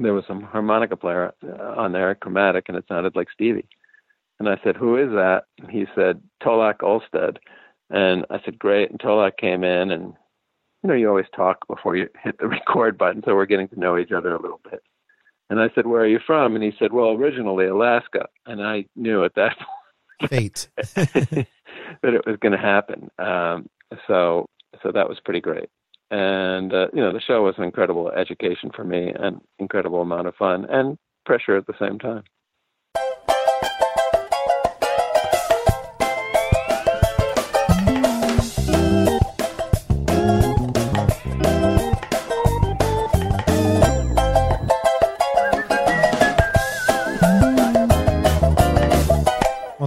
there 0.00 0.14
was 0.14 0.24
some 0.26 0.42
harmonica 0.42 0.96
player 0.96 1.32
on 1.76 1.92
there, 1.92 2.14
chromatic, 2.14 2.66
and 2.68 2.76
it 2.76 2.84
sounded 2.88 3.16
like 3.16 3.28
Stevie. 3.32 3.68
And 4.38 4.48
I 4.48 4.58
said, 4.62 4.76
"Who 4.76 4.96
is 4.96 5.10
that?" 5.10 5.44
And 5.60 5.70
he 5.70 5.86
said, 5.94 6.22
"Tolak 6.42 6.78
Olstead." 6.82 7.38
And 7.90 8.24
I 8.30 8.40
said, 8.44 8.58
"Great." 8.58 8.90
And 8.90 8.98
Tolak 8.98 9.36
came 9.36 9.64
in, 9.64 9.90
and 9.90 10.14
you 10.82 10.88
know, 10.88 10.94
you 10.94 11.08
always 11.08 11.26
talk 11.34 11.66
before 11.68 11.96
you 11.96 12.08
hit 12.22 12.38
the 12.38 12.48
record 12.48 12.98
button, 12.98 13.22
so 13.24 13.34
we're 13.34 13.46
getting 13.46 13.68
to 13.68 13.80
know 13.80 13.98
each 13.98 14.12
other 14.12 14.34
a 14.34 14.40
little 14.40 14.60
bit. 14.70 14.82
And 15.50 15.60
I 15.60 15.68
said, 15.74 15.86
"Where 15.86 16.02
are 16.02 16.08
you 16.08 16.20
from?" 16.26 16.54
And 16.54 16.64
he 16.64 16.72
said, 16.78 16.92
"Well, 16.92 17.10
originally 17.10 17.66
Alaska." 17.66 18.26
And 18.46 18.62
I 18.62 18.86
knew 18.96 19.24
at 19.24 19.34
that 19.34 19.56
point 20.20 20.30
fate 20.30 20.68
that 20.76 21.46
it 22.02 22.26
was 22.26 22.36
going 22.40 22.52
to 22.52 22.58
happen. 22.58 23.10
Um, 23.18 23.68
so, 24.06 24.46
so 24.82 24.92
that 24.92 25.08
was 25.08 25.20
pretty 25.20 25.40
great 25.40 25.68
and 26.12 26.74
uh, 26.74 26.88
you 26.92 27.00
know 27.00 27.12
the 27.12 27.20
show 27.20 27.42
was 27.42 27.54
an 27.56 27.64
incredible 27.64 28.10
education 28.10 28.70
for 28.76 28.84
me 28.84 29.12
and 29.18 29.40
incredible 29.58 30.02
amount 30.02 30.28
of 30.28 30.34
fun 30.36 30.66
and 30.68 30.98
pressure 31.24 31.56
at 31.56 31.66
the 31.66 31.74
same 31.80 31.98
time 31.98 32.22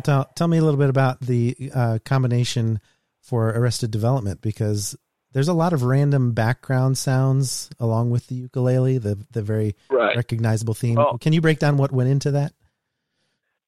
tell, 0.05 0.29
tell 0.35 0.47
me 0.47 0.57
a 0.57 0.63
little 0.63 0.79
bit 0.79 0.89
about 0.89 1.19
the 1.19 1.71
uh, 1.73 1.99
combination 2.05 2.79
for 3.21 3.49
arrested 3.49 3.91
development 3.91 4.41
because 4.41 4.95
there's 5.33 5.47
a 5.49 5.53
lot 5.53 5.73
of 5.73 5.83
random 5.83 6.31
background 6.31 6.97
sounds 6.97 7.69
along 7.79 8.09
with 8.09 8.27
the 8.27 8.35
ukulele, 8.35 8.97
the 8.97 9.17
the 9.31 9.41
very 9.41 9.75
right. 9.89 10.15
recognizable 10.15 10.73
theme. 10.73 10.97
Oh. 10.97 11.17
Can 11.19 11.33
you 11.33 11.41
break 11.41 11.59
down 11.59 11.75
what 11.75 11.91
went 11.91 12.09
into 12.09 12.31
that? 12.31 12.53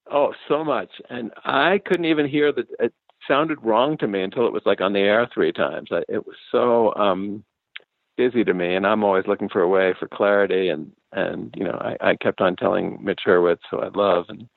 Oh, 0.10 0.34
so 0.48 0.64
much, 0.64 0.90
and 1.10 1.32
I 1.44 1.82
couldn't 1.86 2.06
even 2.06 2.30
hear 2.30 2.54
that. 2.54 2.68
It 2.80 2.94
sounded 3.28 3.62
wrong 3.62 3.98
to 3.98 4.08
me 4.08 4.22
until 4.22 4.48
it 4.48 4.54
was 4.54 4.62
like 4.66 4.80
on 4.80 4.94
the 4.94 5.00
air 5.00 5.28
three 5.34 5.52
times. 5.52 5.90
I, 5.92 6.04
it 6.08 6.26
was 6.26 6.38
so 6.52 6.96
um, 6.96 7.44
busy 8.16 8.46
to 8.46 8.54
me, 8.54 8.76
and 8.76 8.88
I'm 8.88 9.04
always 9.04 9.28
looking 9.28 9.50
for 9.50 9.62
a 9.62 9.68
way 9.68 9.94
for 10.00 10.08
clarity. 10.08 10.70
And 10.70 10.94
and 11.12 11.54
you 11.58 11.66
know, 11.66 11.78
I, 11.82 12.12
I 12.12 12.16
kept 12.16 12.40
on 12.40 12.56
telling 12.56 13.04
Mitch 13.04 13.22
Hurwitz, 13.28 13.60
who 13.70 13.80
I 13.80 13.90
love, 13.90 14.26
and 14.30 14.48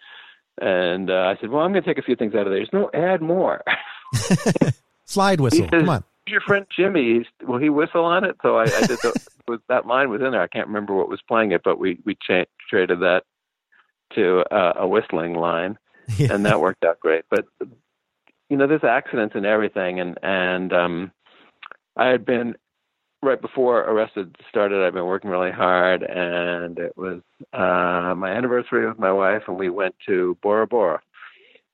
and 0.61 1.11
uh, 1.11 1.35
I 1.35 1.37
said, 1.41 1.51
well, 1.51 1.63
I'm 1.63 1.73
going 1.73 1.83
to 1.83 1.89
take 1.89 1.99
a 1.99 2.03
few 2.03 2.17
things 2.17 2.35
out 2.35 2.47
of 2.47 2.53
there. 2.53 2.59
There's 2.59 2.69
no 2.73 2.91
add 2.95 3.23
more. 3.23 3.63
Slide 5.05 5.41
whistle. 5.41 5.61
Says, 5.61 5.71
Come 5.71 5.89
on 5.89 6.05
your 6.31 6.41
friend 6.41 6.67
Jimmy? 6.75 7.19
He's, 7.19 7.49
will 7.49 7.59
he 7.59 7.69
whistle 7.69 8.05
on 8.05 8.25
it? 8.25 8.37
So 8.43 8.57
I, 8.57 8.65
I 8.65 8.87
did 8.87 8.99
the, 9.01 9.29
was 9.49 9.61
that 9.69 9.87
line 9.87 10.11
was 10.11 10.23
in 10.23 10.31
there. 10.33 10.43
I 10.43 10.47
can't 10.47 10.69
remember 10.69 10.95
what 10.95 11.09
was 11.09 11.21
playing 11.27 11.53
it, 11.53 11.63
but 11.65 11.79
we 11.79 11.99
we 12.05 12.17
cha- 12.27 12.45
traded 12.69 13.01
that 13.01 13.25
to 14.15 14.45
uh, 14.55 14.75
a 14.77 14.89
whistling 14.89 15.35
line, 15.35 15.79
yeah. 16.17 16.33
and 16.33 16.47
that 16.47 16.61
worked 16.61 16.85
out 16.85 17.01
great. 17.01 17.25
But 17.29 17.47
you 18.49 18.57
know, 18.57 18.67
there's 18.67 18.85
accidents 18.85 19.35
and 19.35 19.45
everything, 19.45 20.01
and 20.01 20.19
and 20.23 20.73
um, 20.73 21.13
I 21.97 22.07
had 22.07 22.25
been 22.25 22.55
right 23.23 23.41
before 23.41 23.81
Arrested 23.81 24.37
started, 24.49 24.85
I'd 24.85 24.95
been 24.95 25.05
working 25.05 25.31
really 25.31 25.51
hard, 25.51 26.03
and 26.03 26.79
it 26.79 26.97
was 26.97 27.21
uh, 27.53 28.15
my 28.17 28.31
anniversary 28.31 28.87
with 28.87 28.99
my 28.99 29.13
wife, 29.13 29.43
and 29.47 29.59
we 29.59 29.69
went 29.69 29.95
to 30.07 30.37
Bora 30.43 30.67
Bora. 30.67 31.01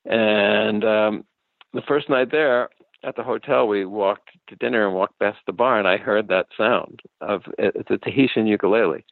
And 0.04 0.84
um, 0.84 1.24
the 1.72 1.82
first 1.82 2.08
night 2.08 2.30
there 2.30 2.68
at 3.04 3.16
the 3.16 3.22
hotel, 3.22 3.68
we 3.68 3.84
walked 3.84 4.30
to 4.48 4.56
dinner 4.56 4.86
and 4.86 4.94
walked 4.94 5.18
past 5.18 5.38
the 5.46 5.52
bar, 5.52 5.78
and 5.78 5.88
I 5.88 5.96
heard 5.96 6.28
that 6.28 6.46
sound 6.56 7.00
of 7.20 7.42
it's 7.58 7.90
a 7.90 7.98
Tahitian 7.98 8.46
ukulele. 8.46 9.04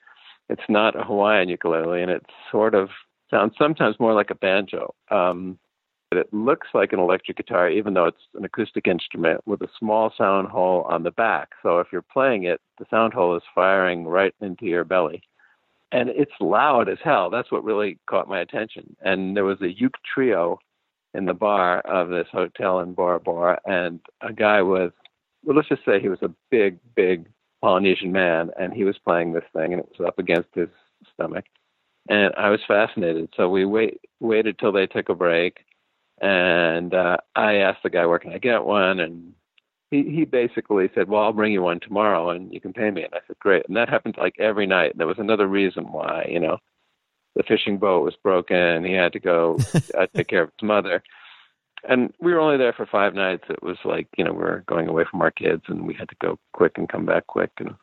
It's 0.49 0.62
not 0.69 0.99
a 0.99 1.05
Hawaiian 1.05 1.49
ukulele, 1.49 2.03
and 2.03 2.11
it 2.11 2.26
sort 2.50 2.75
of 2.75 2.91
sounds 3.31 3.55
sometimes 3.59 3.99
more 3.99 4.14
like 4.14 4.31
a 4.31 4.35
banjo. 4.35 4.95
Um, 5.11 5.59
it 6.16 6.33
looks 6.33 6.68
like 6.75 6.92
an 6.92 6.99
electric 6.99 7.37
guitar, 7.37 7.68
even 7.68 7.94
though 7.94 8.06
it's 8.06 8.26
an 8.35 8.44
acoustic 8.44 8.87
instrument 8.87 9.40
with 9.47 9.62
a 9.62 9.68
small 9.78 10.12
sound 10.16 10.49
hole 10.49 10.83
on 10.88 11.02
the 11.02 11.11
back. 11.11 11.50
So 11.62 11.80
if 11.80 11.88
you're 11.92 12.02
playing 12.02 12.44
it, 12.44 12.61
the 12.78 12.87
sound 12.90 13.12
hole 13.12 13.37
is 13.37 13.42
firing 13.54 14.04
right 14.06 14.35
into 14.40 14.66
your 14.66 14.85
belly. 14.85 15.23
And 15.92 16.09
it's 16.09 16.33
loud 16.40 16.88
as 16.88 16.99
hell. 17.04 17.30
That's 17.30 17.52
what 17.52 17.64
really 17.64 17.99
caught 18.09 18.28
my 18.28 18.40
attention. 18.40 18.97
And 19.00 19.37
there 19.37 19.44
was 19.44 19.62
a 19.62 19.73
uke 19.73 19.99
trio 20.12 20.59
in 21.14 21.26
the 21.26 21.35
bar 21.35 21.80
of 21.80 22.09
this 22.09 22.26
hotel 22.33 22.80
in 22.80 22.92
Bora 22.92 23.21
Bora, 23.21 23.61
and 23.64 24.00
a 24.21 24.33
guy 24.33 24.62
with, 24.62 24.92
well, 25.44 25.56
let's 25.56 25.68
just 25.68 25.85
say 25.85 26.00
he 26.00 26.09
was 26.09 26.23
a 26.23 26.35
big, 26.50 26.78
big 26.97 27.26
Polynesian 27.62 28.11
man, 28.11 28.50
and 28.59 28.73
he 28.73 28.83
was 28.83 28.99
playing 28.99 29.33
this 29.33 29.44
thing, 29.54 29.73
and 29.73 29.80
it 29.80 29.88
was 29.97 30.06
up 30.06 30.18
against 30.18 30.49
his 30.54 30.68
stomach. 31.14 31.44
And 32.09 32.35
I 32.37 32.50
was 32.50 32.61
fascinated. 32.66 33.28
So 33.37 33.49
we 33.49 33.64
wait, 33.64 34.00
waited 34.21 34.59
till 34.59 34.73
they 34.73 34.87
took 34.87 35.09
a 35.09 35.14
break 35.14 35.64
and 36.25 36.95
uh, 36.95 37.19
I 37.37 37.57
asked 37.57 37.83
the 37.83 37.90
guy, 37.90 38.07
"Where 38.07 38.19
can 38.19 38.33
I 38.33 38.38
get 38.38 38.64
one?" 38.64 38.99
And 39.00 39.35
he 39.90 40.04
he 40.04 40.25
basically 40.25 40.88
said, 40.95 41.09
"Well, 41.09 41.23
I'll 41.23 41.33
bring 41.33 41.52
you 41.52 41.62
one 41.62 41.81
tomorrow, 41.81 42.31
and 42.31 42.52
you 42.52 42.61
can 42.61 42.73
pay 42.73 42.90
me." 42.90 43.04
And 43.04 43.14
I 43.14 43.19
said, 43.26 43.38
"Great." 43.40 43.66
And 43.69 43.76
that 43.76 43.90
happened 43.90 44.16
like 44.19 44.35
every 44.38 44.66
night. 44.66 44.93
And 44.93 45.00
There 45.00 45.07
was 45.07 45.19
another 45.19 45.47
reason 45.47 45.85
why, 45.93 46.26
you 46.31 46.40
know, 46.40 46.59
the 47.37 47.43
fishing 47.43 47.76
boat 47.76 48.04
was 48.04 48.16
broken. 48.23 48.85
He 48.85 48.95
had 48.95 49.12
to 49.12 49.21
go 49.21 49.59
uh, 49.99 50.07
take 50.14 50.28
care 50.28 50.45
of 50.45 50.50
his 50.59 50.66
mother. 50.66 51.02
And 51.87 52.14
we 52.21 52.33
were 52.33 52.40
only 52.40 52.57
there 52.57 52.73
for 52.73 52.87
five 52.87 53.14
nights. 53.14 53.45
It 53.50 53.62
was 53.62 53.76
like, 53.85 54.09
you 54.16 54.25
know, 54.25 54.33
we 54.33 54.45
are 54.45 54.64
going 54.66 54.88
away 54.88 55.04
from 55.11 55.21
our 55.21 55.31
kids 55.31 55.64
and 55.69 55.87
we 55.87 55.93
had 55.93 56.09
to 56.09 56.16
go 56.23 56.38
quick 56.54 56.78
and 56.78 56.88
come 56.88 57.04
back 57.04 57.26
quick. 57.26 57.50
And 57.59 57.75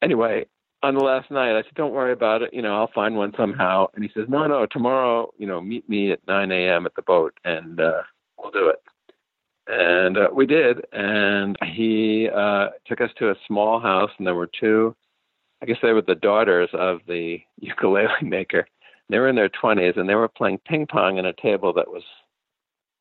anyway, 0.00 0.46
on 0.82 0.94
the 0.94 1.00
last 1.00 1.30
night, 1.30 1.56
I 1.56 1.62
said, 1.62 1.74
"Don't 1.74 1.92
worry 1.92 2.12
about 2.12 2.42
it. 2.42 2.54
You 2.54 2.62
know, 2.62 2.76
I'll 2.76 2.90
find 2.94 3.16
one 3.16 3.32
somehow." 3.36 3.88
And 3.94 4.04
he 4.04 4.10
says, 4.14 4.28
"No, 4.28 4.46
no, 4.46 4.66
tomorrow. 4.66 5.32
You 5.36 5.46
know, 5.46 5.60
meet 5.60 5.88
me 5.88 6.12
at 6.12 6.26
9 6.26 6.52
a.m. 6.52 6.86
at 6.86 6.94
the 6.94 7.02
boat, 7.02 7.34
and 7.44 7.80
uh, 7.80 8.02
we'll 8.38 8.50
do 8.50 8.68
it." 8.68 8.82
And 9.66 10.16
uh, 10.16 10.28
we 10.32 10.46
did. 10.46 10.86
And 10.92 11.56
he 11.62 12.28
uh, 12.34 12.68
took 12.86 13.00
us 13.00 13.10
to 13.18 13.30
a 13.30 13.36
small 13.46 13.80
house, 13.80 14.10
and 14.18 14.26
there 14.26 14.34
were 14.34 14.50
two. 14.60 14.94
I 15.60 15.66
guess 15.66 15.78
they 15.82 15.92
were 15.92 16.02
the 16.02 16.14
daughters 16.14 16.70
of 16.72 17.00
the 17.06 17.40
ukulele 17.60 18.22
maker. 18.22 18.66
They 19.08 19.18
were 19.18 19.28
in 19.28 19.36
their 19.36 19.48
20s, 19.48 19.98
and 19.98 20.08
they 20.08 20.14
were 20.14 20.28
playing 20.28 20.58
ping 20.66 20.86
pong 20.86 21.18
on 21.18 21.24
a 21.24 21.32
table 21.32 21.72
that 21.74 21.88
was 21.88 22.02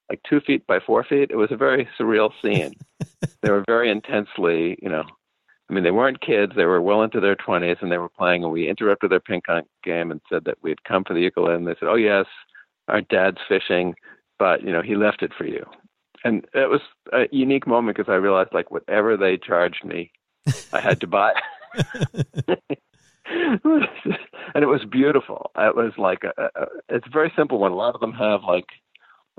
like 0.10 0.22
two 0.28 0.40
feet 0.40 0.66
by 0.66 0.80
four 0.80 1.04
feet. 1.04 1.32
It 1.32 1.36
was 1.36 1.52
a 1.52 1.58
very 1.58 1.88
surreal 2.00 2.32
scene. 2.42 2.74
they 3.42 3.52
were 3.52 3.66
very 3.68 3.90
intensely, 3.90 4.78
you 4.82 4.90
know, 4.90 5.04
I 5.70 5.74
mean, 5.74 5.84
they 5.84 5.92
weren't 5.92 6.22
kids; 6.22 6.54
they 6.56 6.66
were 6.66 6.82
well 6.82 7.04
into 7.04 7.20
their 7.20 7.36
twenties, 7.36 7.78
and 7.82 7.92
they 7.92 7.98
were 7.98 8.10
playing. 8.10 8.44
And 8.44 8.54
we 8.54 8.70
interrupted 8.70 9.12
their 9.12 9.20
ping 9.20 9.42
pong 9.46 9.64
game 9.84 10.12
and 10.12 10.22
said 10.30 10.46
that 10.46 10.58
we'd 10.62 10.84
come 10.84 11.04
for 11.04 11.14
the 11.14 11.22
ukulele. 11.22 11.56
And 11.56 11.68
they 11.68 11.76
said, 11.80 11.90
"Oh 11.90 11.96
yes, 11.96 12.26
our 12.88 13.02
dad's 13.02 13.40
fishing, 13.48 13.96
but 14.40 14.64
you 14.64 14.72
know 14.72 14.82
he 14.82 14.96
left 14.96 15.24
it 15.24 15.34
for 15.38 15.46
you." 15.46 15.66
And 16.24 16.46
it 16.54 16.70
was 16.70 16.82
a 17.14 17.28
unique 17.32 17.68
moment 17.68 17.98
because 17.98 18.12
I 18.12 18.16
realized, 18.16 18.54
like, 18.54 18.72
whatever 18.72 19.16
they 19.16 19.38
charged 19.38 19.86
me, 19.86 20.12
I 20.74 20.80
had 20.80 21.00
to 21.02 21.08
buy. 21.08 21.34
and 23.30 24.64
it 24.64 24.68
was 24.68 24.84
beautiful. 24.90 25.52
It 25.58 25.76
was 25.76 25.94
like 25.98 26.24
a, 26.24 26.50
a, 26.56 26.66
it's 26.90 27.08
a 27.08 27.12
very 27.12 27.32
simple 27.36 27.60
one. 27.60 27.72
A 27.72 27.76
lot 27.76 27.94
of 27.96 28.02
them 28.02 28.14
have 28.14 28.42
like 28.44 28.66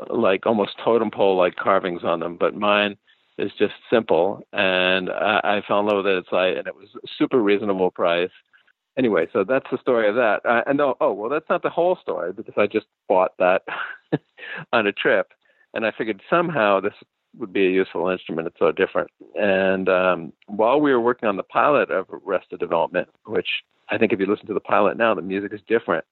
like 0.09 0.47
almost 0.47 0.79
totem 0.85 1.11
pole 1.11 1.37
like 1.37 1.57
carvings 1.57 2.05
on 2.05 2.21
them, 2.21 2.37
but 2.39 2.55
mine 2.55 2.97
is 3.39 3.53
just 3.59 3.75
simple, 3.91 4.43
and 4.53 5.11
I, 5.11 5.41
I 5.45 5.63
fell 5.67 5.81
in 5.81 5.87
love 5.87 6.05
with 6.05 6.07
it. 6.07 6.25
Like, 6.33 6.57
and 6.57 6.67
it 6.67 6.75
was 6.75 6.89
a 6.97 7.09
super 7.19 7.41
reasonable 7.41 7.91
price. 7.91 8.31
Anyway, 8.99 9.29
so 9.33 9.45
that's 9.45 9.67
the 9.71 9.79
story 9.79 10.09
of 10.09 10.17
that. 10.17 10.41
Uh, 10.45 10.63
and 10.67 10.81
oh, 10.81 10.97
oh, 11.01 11.13
well, 11.13 11.31
that's 11.31 11.49
not 11.49 11.63
the 11.63 11.71
whole 11.71 11.97
story 12.03 12.33
because 12.33 12.55
I 12.57 12.67
just 12.67 12.87
bought 13.09 13.33
that 13.39 13.63
on 14.73 14.87
a 14.87 14.93
trip, 14.93 15.33
and 15.75 15.87
I 15.87 15.93
figured 15.97 16.21
somehow 16.29 16.81
this 16.81 16.95
would 17.39 17.53
be 17.53 17.67
a 17.67 17.71
useful 17.71 18.09
instrument. 18.09 18.49
It's 18.49 18.59
so 18.59 18.73
different. 18.73 19.11
And 19.35 19.89
um, 19.89 20.33
while 20.47 20.81
we 20.81 20.93
were 20.93 21.01
working 21.01 21.29
on 21.29 21.37
the 21.37 21.43
pilot 21.45 21.91
of 21.91 22.07
Arrested 22.11 22.59
Development, 22.59 23.09
which 23.27 23.49
I 23.91 23.99
think 23.99 24.13
if 24.13 24.19
you 24.19 24.27
listen 24.27 24.47
to 24.47 24.55
the 24.55 24.61
pilot 24.61 24.97
now, 24.97 25.15
the 25.15 25.23
music 25.23 25.53
is 25.53 25.61
different 25.69 26.05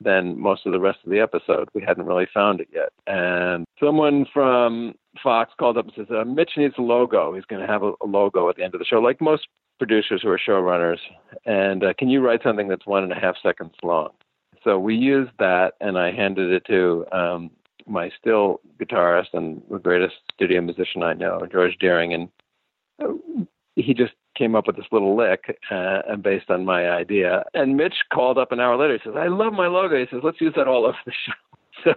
than 0.00 0.38
most 0.38 0.66
of 0.66 0.72
the 0.72 0.80
rest 0.80 0.98
of 1.04 1.10
the 1.10 1.20
episode. 1.20 1.68
We 1.74 1.82
hadn't 1.82 2.06
really 2.06 2.28
found 2.32 2.60
it 2.60 2.68
yet. 2.72 2.90
And 3.06 3.66
someone 3.78 4.26
from 4.32 4.94
Fox 5.22 5.52
called 5.58 5.76
up 5.76 5.86
and 5.86 5.94
says, 5.94 6.06
uh, 6.10 6.24
Mitch 6.24 6.52
needs 6.56 6.74
a 6.78 6.82
logo. 6.82 7.34
He's 7.34 7.44
going 7.44 7.60
to 7.60 7.70
have 7.70 7.82
a, 7.82 7.92
a, 8.02 8.06
logo 8.06 8.48
at 8.48 8.56
the 8.56 8.64
end 8.64 8.74
of 8.74 8.78
the 8.78 8.84
show, 8.84 8.98
like 8.98 9.20
most 9.20 9.46
producers 9.78 10.20
who 10.22 10.30
are 10.30 10.38
showrunners. 10.38 10.98
And 11.44 11.84
uh, 11.84 11.92
can 11.98 12.08
you 12.08 12.20
write 12.20 12.42
something 12.42 12.68
that's 12.68 12.86
one 12.86 13.02
and 13.02 13.12
a 13.12 13.16
half 13.16 13.36
seconds 13.42 13.74
long? 13.82 14.10
So 14.62 14.78
we 14.78 14.94
used 14.94 15.32
that, 15.38 15.72
and 15.80 15.98
I 15.98 16.12
handed 16.12 16.50
it 16.50 16.64
to 16.66 17.06
um, 17.12 17.50
my 17.86 18.10
still 18.18 18.60
guitarist 18.78 19.28
and 19.32 19.62
the 19.70 19.78
greatest 19.78 20.16
studio 20.34 20.60
musician 20.60 21.02
I 21.02 21.14
know, 21.14 21.46
George 21.50 21.76
Doering. 21.78 22.14
And 22.14 22.28
uh, 23.02 23.44
he 23.74 23.94
just 23.94 24.12
came 24.40 24.56
up 24.56 24.66
with 24.66 24.76
this 24.76 24.86
little 24.90 25.14
lick 25.14 25.58
uh, 25.70 26.16
based 26.16 26.50
on 26.50 26.64
my 26.64 26.88
idea. 26.88 27.44
And 27.52 27.76
Mitch 27.76 27.96
called 28.12 28.38
up 28.38 28.52
an 28.52 28.60
hour 28.60 28.76
later. 28.76 28.94
He 28.94 29.00
says, 29.04 29.16
"I 29.16 29.28
love 29.28 29.52
my 29.52 29.66
logo." 29.66 29.98
He 29.98 30.06
says, 30.10 30.22
"Let's 30.24 30.40
use 30.40 30.54
that 30.56 30.66
all 30.66 30.86
over 30.86 30.98
the 31.04 31.12
show." 31.12 31.32
So 31.84 31.94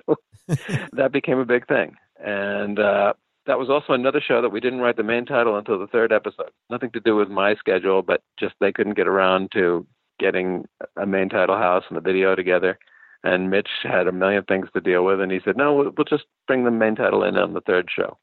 that 0.93 1.11
became 1.11 1.39
a 1.39 1.45
big 1.45 1.67
thing, 1.67 1.97
and 2.17 2.79
uh, 2.79 3.13
that 3.47 3.59
was 3.59 3.69
also 3.69 3.91
another 3.91 4.21
show 4.25 4.41
that 4.41 4.51
we 4.51 4.61
didn't 4.61 4.79
write 4.79 4.95
the 4.95 5.03
main 5.03 5.25
title 5.25 5.57
until 5.57 5.77
the 5.77 5.87
third 5.87 6.13
episode. 6.13 6.51
Nothing 6.69 6.91
to 6.91 7.01
do 7.01 7.17
with 7.17 7.27
my 7.27 7.55
schedule, 7.55 8.01
but 8.01 8.21
just 8.39 8.53
they 8.61 8.71
couldn't 8.71 8.95
get 8.95 9.09
around 9.09 9.51
to 9.53 9.85
getting 10.19 10.65
a 10.95 11.05
main 11.05 11.27
title 11.27 11.57
house 11.57 11.83
and 11.89 11.97
the 11.97 12.01
video 12.01 12.33
together. 12.33 12.79
And 13.23 13.49
Mitch 13.49 13.67
had 13.83 14.07
a 14.07 14.13
million 14.13 14.43
things 14.43 14.69
to 14.73 14.79
deal 14.79 15.03
with, 15.03 15.19
and 15.19 15.33
he 15.33 15.41
said, 15.43 15.57
"No, 15.57 15.73
we'll, 15.73 15.91
we'll 15.97 16.05
just 16.05 16.25
bring 16.47 16.63
the 16.63 16.71
main 16.71 16.95
title 16.95 17.25
in 17.25 17.35
on 17.35 17.53
the 17.53 17.61
third 17.61 17.89
show." 17.93 18.17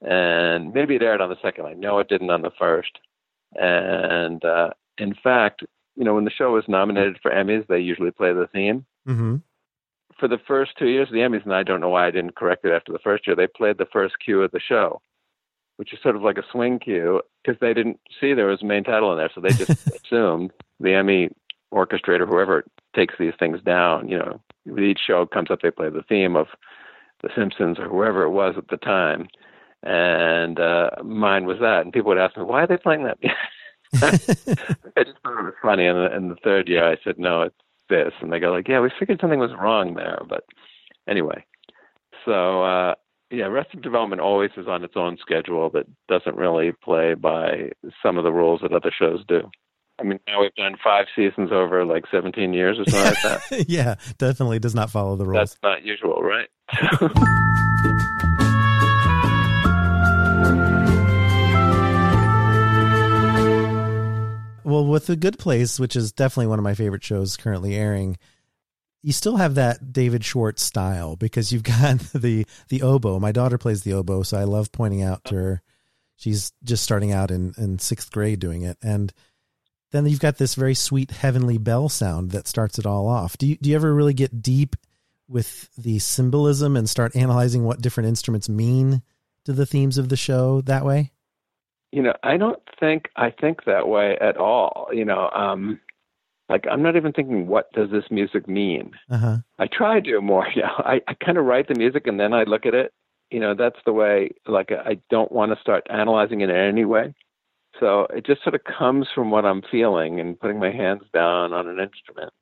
And 0.00 0.72
maybe 0.72 0.94
it 0.94 1.02
aired 1.02 1.20
on 1.20 1.28
the 1.28 1.42
second. 1.42 1.66
I 1.66 1.74
know 1.74 1.98
it 1.98 2.08
didn't 2.08 2.30
on 2.30 2.42
the 2.42 2.52
first 2.58 2.98
and 3.56 4.44
uh, 4.44 4.70
in 4.98 5.14
fact, 5.14 5.62
you 5.96 6.04
know, 6.04 6.14
when 6.14 6.24
the 6.24 6.30
show 6.30 6.56
is 6.56 6.64
nominated 6.68 7.18
for 7.22 7.30
Emmys, 7.30 7.66
they 7.66 7.78
usually 7.78 8.10
play 8.10 8.32
the 8.32 8.48
theme. 8.52 8.84
Mm-hmm. 9.08 9.36
For 10.18 10.28
the 10.28 10.38
first 10.46 10.72
two 10.78 10.88
years 10.88 11.08
of 11.08 11.14
the 11.14 11.20
Emmys, 11.20 11.44
and 11.44 11.54
I 11.54 11.62
don't 11.62 11.80
know 11.80 11.88
why 11.88 12.06
I 12.06 12.10
didn't 12.10 12.36
correct 12.36 12.64
it 12.64 12.72
after 12.72 12.92
the 12.92 12.98
first 12.98 13.26
year, 13.26 13.36
they 13.36 13.46
played 13.46 13.78
the 13.78 13.86
first 13.92 14.14
cue 14.24 14.42
of 14.42 14.50
the 14.52 14.60
show, 14.60 15.00
which 15.76 15.92
is 15.92 15.98
sort 16.02 16.16
of 16.16 16.22
like 16.22 16.38
a 16.38 16.44
swing 16.52 16.78
cue 16.78 17.20
because 17.42 17.58
they 17.60 17.74
didn't 17.74 18.00
see 18.20 18.32
there 18.32 18.46
was 18.46 18.62
a 18.62 18.66
main 18.66 18.84
title 18.84 19.12
in 19.12 19.18
there, 19.18 19.30
so 19.34 19.40
they 19.40 19.50
just 19.50 19.86
assumed 20.04 20.52
the 20.80 20.94
Emmy 20.94 21.30
orchestrator, 21.72 22.28
whoever 22.28 22.64
takes 22.94 23.14
these 23.18 23.34
things 23.38 23.60
down, 23.62 24.08
you 24.08 24.18
know, 24.18 24.40
each 24.80 25.00
show 25.04 25.26
comes 25.26 25.50
up, 25.50 25.60
they 25.62 25.70
play 25.70 25.90
the 25.90 26.04
theme 26.08 26.36
of 26.36 26.46
The 27.22 27.30
Simpsons 27.34 27.78
or 27.78 27.88
whoever 27.88 28.22
it 28.22 28.30
was 28.30 28.54
at 28.56 28.68
the 28.68 28.76
time 28.76 29.28
and 29.84 30.58
uh, 30.58 30.90
mine 31.02 31.46
was 31.46 31.58
that. 31.60 31.82
And 31.82 31.92
people 31.92 32.08
would 32.08 32.18
ask 32.18 32.36
me, 32.36 32.44
"Why 32.44 32.62
are 32.62 32.66
they 32.66 32.76
playing 32.76 33.04
that?" 33.04 33.18
I 33.94 34.10
just 34.10 35.18
thought 35.22 35.38
it 35.38 35.44
was 35.44 35.54
funny. 35.62 35.86
And 35.86 36.12
in 36.12 36.28
the 36.28 36.36
third 36.42 36.68
year, 36.68 36.90
I 36.90 36.96
said, 37.04 37.18
"No, 37.18 37.42
it's 37.42 37.54
this," 37.88 38.12
and 38.20 38.32
they 38.32 38.40
go 38.40 38.52
like, 38.52 38.68
"Yeah, 38.68 38.80
we 38.80 38.90
figured 38.98 39.20
something 39.20 39.38
was 39.38 39.52
wrong 39.60 39.94
there." 39.94 40.20
But 40.28 40.44
anyway, 41.08 41.44
so 42.24 42.64
uh, 42.64 42.94
yeah, 43.30 43.44
Arrested 43.44 43.82
Development 43.82 44.20
always 44.20 44.50
is 44.56 44.68
on 44.68 44.84
its 44.84 44.94
own 44.96 45.18
schedule 45.20 45.70
that 45.70 45.86
doesn't 46.08 46.36
really 46.36 46.72
play 46.72 47.14
by 47.14 47.70
some 48.02 48.18
of 48.18 48.24
the 48.24 48.32
rules 48.32 48.60
that 48.62 48.72
other 48.72 48.92
shows 48.96 49.24
do. 49.28 49.50
I 50.00 50.02
mean, 50.02 50.18
now 50.26 50.40
we've 50.40 50.54
done 50.56 50.76
five 50.82 51.06
seasons 51.14 51.52
over 51.52 51.84
like 51.84 52.04
17 52.10 52.52
years 52.52 52.78
or 52.78 52.84
something 52.90 53.04
like 53.04 53.22
that. 53.22 53.64
yeah, 53.68 53.94
definitely 54.18 54.58
does 54.58 54.74
not 54.74 54.90
follow 54.90 55.14
the 55.16 55.24
rules. 55.24 55.50
That's 55.50 55.62
not 55.62 55.84
usual, 55.84 56.20
right? 56.20 56.48
Well, 64.64 64.86
with 64.86 65.06
The 65.06 65.16
Good 65.16 65.38
Place, 65.38 65.78
which 65.78 65.94
is 65.94 66.12
definitely 66.12 66.46
one 66.48 66.58
of 66.58 66.64
my 66.64 66.74
favorite 66.74 67.04
shows 67.04 67.36
currently 67.36 67.74
airing, 67.74 68.16
you 69.02 69.12
still 69.12 69.36
have 69.36 69.56
that 69.56 69.92
David 69.92 70.24
Schwartz 70.24 70.62
style 70.62 71.16
because 71.16 71.52
you've 71.52 71.62
got 71.62 71.98
the 72.14 72.46
the 72.68 72.82
oboe. 72.82 73.20
My 73.20 73.32
daughter 73.32 73.58
plays 73.58 73.82
the 73.82 73.92
oboe, 73.92 74.22
so 74.22 74.38
I 74.38 74.44
love 74.44 74.72
pointing 74.72 75.02
out 75.02 75.22
to 75.24 75.34
her. 75.34 75.62
She's 76.16 76.52
just 76.62 76.82
starting 76.82 77.12
out 77.12 77.30
in, 77.30 77.52
in 77.58 77.78
sixth 77.78 78.10
grade 78.10 78.40
doing 78.40 78.62
it. 78.62 78.78
And 78.82 79.12
then 79.90 80.06
you've 80.06 80.20
got 80.20 80.38
this 80.38 80.54
very 80.54 80.74
sweet 80.74 81.10
heavenly 81.10 81.58
bell 81.58 81.88
sound 81.88 82.30
that 82.30 82.48
starts 82.48 82.78
it 82.78 82.86
all 82.86 83.06
off. 83.06 83.36
Do 83.36 83.46
you 83.46 83.56
do 83.56 83.68
you 83.68 83.76
ever 83.76 83.92
really 83.92 84.14
get 84.14 84.42
deep 84.42 84.76
with 85.28 85.68
the 85.76 85.98
symbolism 85.98 86.76
and 86.76 86.88
start 86.88 87.14
analyzing 87.14 87.64
what 87.64 87.82
different 87.82 88.08
instruments 88.08 88.48
mean 88.48 89.02
to 89.44 89.52
the 89.52 89.66
themes 89.66 89.98
of 89.98 90.08
the 90.08 90.16
show 90.16 90.62
that 90.62 90.84
way? 90.84 91.12
You 91.94 92.02
know, 92.02 92.14
I 92.24 92.36
don't 92.36 92.60
think 92.80 93.08
I 93.14 93.30
think 93.30 93.66
that 93.66 93.86
way 93.86 94.18
at 94.20 94.36
all. 94.36 94.88
You 94.92 95.04
know, 95.04 95.30
um, 95.30 95.78
like 96.48 96.64
I'm 96.68 96.82
not 96.82 96.96
even 96.96 97.12
thinking 97.12 97.46
what 97.46 97.72
does 97.72 97.90
this 97.92 98.04
music 98.10 98.48
mean. 98.48 98.90
Uh-huh. 99.08 99.38
I 99.60 99.68
try 99.68 100.00
to 100.00 100.20
more. 100.20 100.44
Yeah, 100.56 100.56
you 100.56 100.62
know, 100.62 100.74
I, 100.78 101.00
I 101.06 101.14
kind 101.14 101.38
of 101.38 101.44
write 101.44 101.68
the 101.68 101.76
music 101.76 102.08
and 102.08 102.18
then 102.18 102.32
I 102.32 102.42
look 102.42 102.66
at 102.66 102.74
it. 102.74 102.92
You 103.30 103.38
know, 103.38 103.54
that's 103.54 103.78
the 103.86 103.92
way. 103.92 104.30
Like 104.44 104.72
I 104.72 104.98
don't 105.08 105.30
want 105.30 105.54
to 105.54 105.60
start 105.60 105.86
analyzing 105.88 106.40
it 106.40 106.50
in 106.50 106.56
any 106.56 106.84
way. 106.84 107.14
So 107.78 108.08
it 108.10 108.26
just 108.26 108.42
sort 108.42 108.56
of 108.56 108.62
comes 108.64 109.06
from 109.14 109.30
what 109.30 109.44
I'm 109.44 109.62
feeling 109.70 110.18
and 110.18 110.38
putting 110.38 110.58
my 110.58 110.72
hands 110.72 111.02
down 111.12 111.52
on 111.52 111.68
an 111.68 111.78
instrument, 111.78 112.32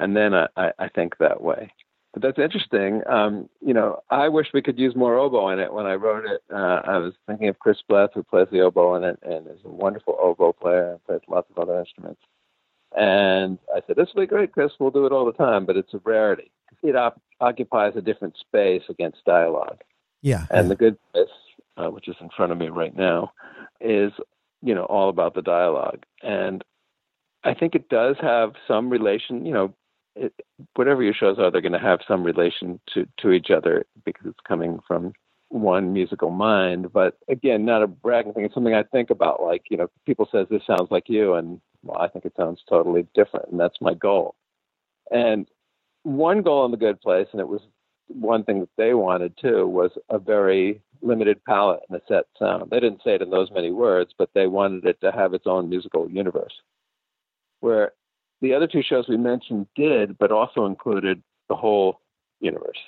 and 0.00 0.16
then 0.16 0.32
I, 0.32 0.46
I, 0.56 0.70
I 0.78 0.88
think 0.88 1.18
that 1.18 1.42
way. 1.42 1.70
But 2.16 2.22
that's 2.22 2.38
interesting. 2.38 3.02
Um, 3.06 3.50
you 3.60 3.74
know, 3.74 4.00
I 4.08 4.30
wish 4.30 4.46
we 4.54 4.62
could 4.62 4.78
use 4.78 4.96
more 4.96 5.18
oboe 5.18 5.50
in 5.50 5.58
it. 5.58 5.70
When 5.70 5.84
I 5.84 5.96
wrote 5.96 6.24
it, 6.24 6.40
uh, 6.50 6.80
I 6.82 6.96
was 6.96 7.12
thinking 7.26 7.48
of 7.48 7.58
Chris 7.58 7.76
Bleth, 7.86 8.14
who 8.14 8.22
plays 8.22 8.46
the 8.50 8.60
oboe 8.60 8.94
in 8.94 9.04
it, 9.04 9.18
and 9.22 9.46
is 9.46 9.60
a 9.66 9.68
wonderful 9.68 10.16
oboe 10.18 10.54
player 10.54 10.92
and 10.92 11.04
plays 11.04 11.20
lots 11.28 11.50
of 11.50 11.58
other 11.58 11.78
instruments. 11.78 12.22
And 12.96 13.58
I 13.74 13.82
said, 13.86 13.96
"This 13.96 14.08
will 14.14 14.22
be 14.22 14.26
great, 14.26 14.52
Chris. 14.52 14.72
We'll 14.80 14.90
do 14.90 15.04
it 15.04 15.12
all 15.12 15.26
the 15.26 15.32
time, 15.34 15.66
but 15.66 15.76
it's 15.76 15.92
a 15.92 16.00
rarity. 16.04 16.50
It 16.82 16.96
op- 16.96 17.20
occupies 17.40 17.92
a 17.96 18.00
different 18.00 18.38
space 18.38 18.84
against 18.88 19.24
dialogue. 19.26 19.82
Yeah. 20.22 20.46
And 20.50 20.64
yeah. 20.64 20.68
the 20.68 20.76
good 20.76 20.96
place, 21.12 21.28
uh, 21.76 21.90
which 21.90 22.08
is 22.08 22.16
in 22.22 22.30
front 22.34 22.50
of 22.50 22.56
me 22.56 22.68
right 22.68 22.96
now, 22.96 23.32
is 23.78 24.12
you 24.62 24.74
know 24.74 24.84
all 24.84 25.08
about 25.08 25.34
the 25.34 25.42
dialogue 25.42 26.04
and 26.22 26.64
i 27.44 27.54
think 27.54 27.74
it 27.74 27.88
does 27.88 28.16
have 28.20 28.52
some 28.66 28.90
relation 28.90 29.44
you 29.44 29.52
know 29.52 29.74
it, 30.16 30.32
whatever 30.74 31.02
your 31.02 31.14
shows 31.14 31.38
are 31.38 31.50
they're 31.50 31.60
going 31.60 31.72
to 31.72 31.78
have 31.78 32.00
some 32.06 32.22
relation 32.22 32.80
to 32.94 33.06
to 33.18 33.30
each 33.30 33.50
other 33.50 33.84
because 34.04 34.26
it's 34.26 34.40
coming 34.46 34.78
from 34.86 35.12
one 35.48 35.92
musical 35.92 36.30
mind 36.30 36.92
but 36.92 37.16
again 37.28 37.64
not 37.64 37.82
a 37.82 37.86
bragging 37.86 38.32
thing 38.32 38.44
it's 38.44 38.54
something 38.54 38.74
i 38.74 38.82
think 38.82 39.10
about 39.10 39.42
like 39.42 39.62
you 39.70 39.76
know 39.76 39.88
people 40.04 40.28
says 40.32 40.46
this 40.50 40.62
sounds 40.66 40.90
like 40.90 41.08
you 41.08 41.34
and 41.34 41.60
well 41.84 41.98
i 42.00 42.08
think 42.08 42.24
it 42.24 42.32
sounds 42.36 42.60
totally 42.68 43.06
different 43.14 43.48
and 43.50 43.60
that's 43.60 43.80
my 43.80 43.94
goal 43.94 44.34
and 45.12 45.46
one 46.02 46.42
goal 46.42 46.64
in 46.64 46.72
the 46.72 46.76
good 46.76 47.00
place 47.00 47.28
and 47.32 47.40
it 47.40 47.48
was 47.48 47.60
one 48.08 48.44
thing 48.44 48.60
that 48.60 48.68
they 48.76 48.94
wanted 48.94 49.34
too 49.40 49.66
was 49.66 49.90
a 50.10 50.18
very 50.18 50.80
limited 51.02 51.42
palette 51.44 51.80
and 51.88 52.00
a 52.00 52.02
set 52.08 52.24
sound. 52.38 52.70
They 52.70 52.80
didn't 52.80 53.02
say 53.04 53.14
it 53.14 53.22
in 53.22 53.30
those 53.30 53.50
many 53.50 53.70
words, 53.70 54.12
but 54.16 54.30
they 54.34 54.46
wanted 54.46 54.84
it 54.84 55.00
to 55.00 55.12
have 55.12 55.34
its 55.34 55.46
own 55.46 55.68
musical 55.68 56.08
universe. 56.10 56.52
Where 57.60 57.92
the 58.40 58.54
other 58.54 58.66
two 58.66 58.82
shows 58.82 59.06
we 59.08 59.16
mentioned 59.16 59.66
did, 59.74 60.18
but 60.18 60.32
also 60.32 60.66
included 60.66 61.22
the 61.48 61.54
whole 61.54 62.00
universe. 62.40 62.78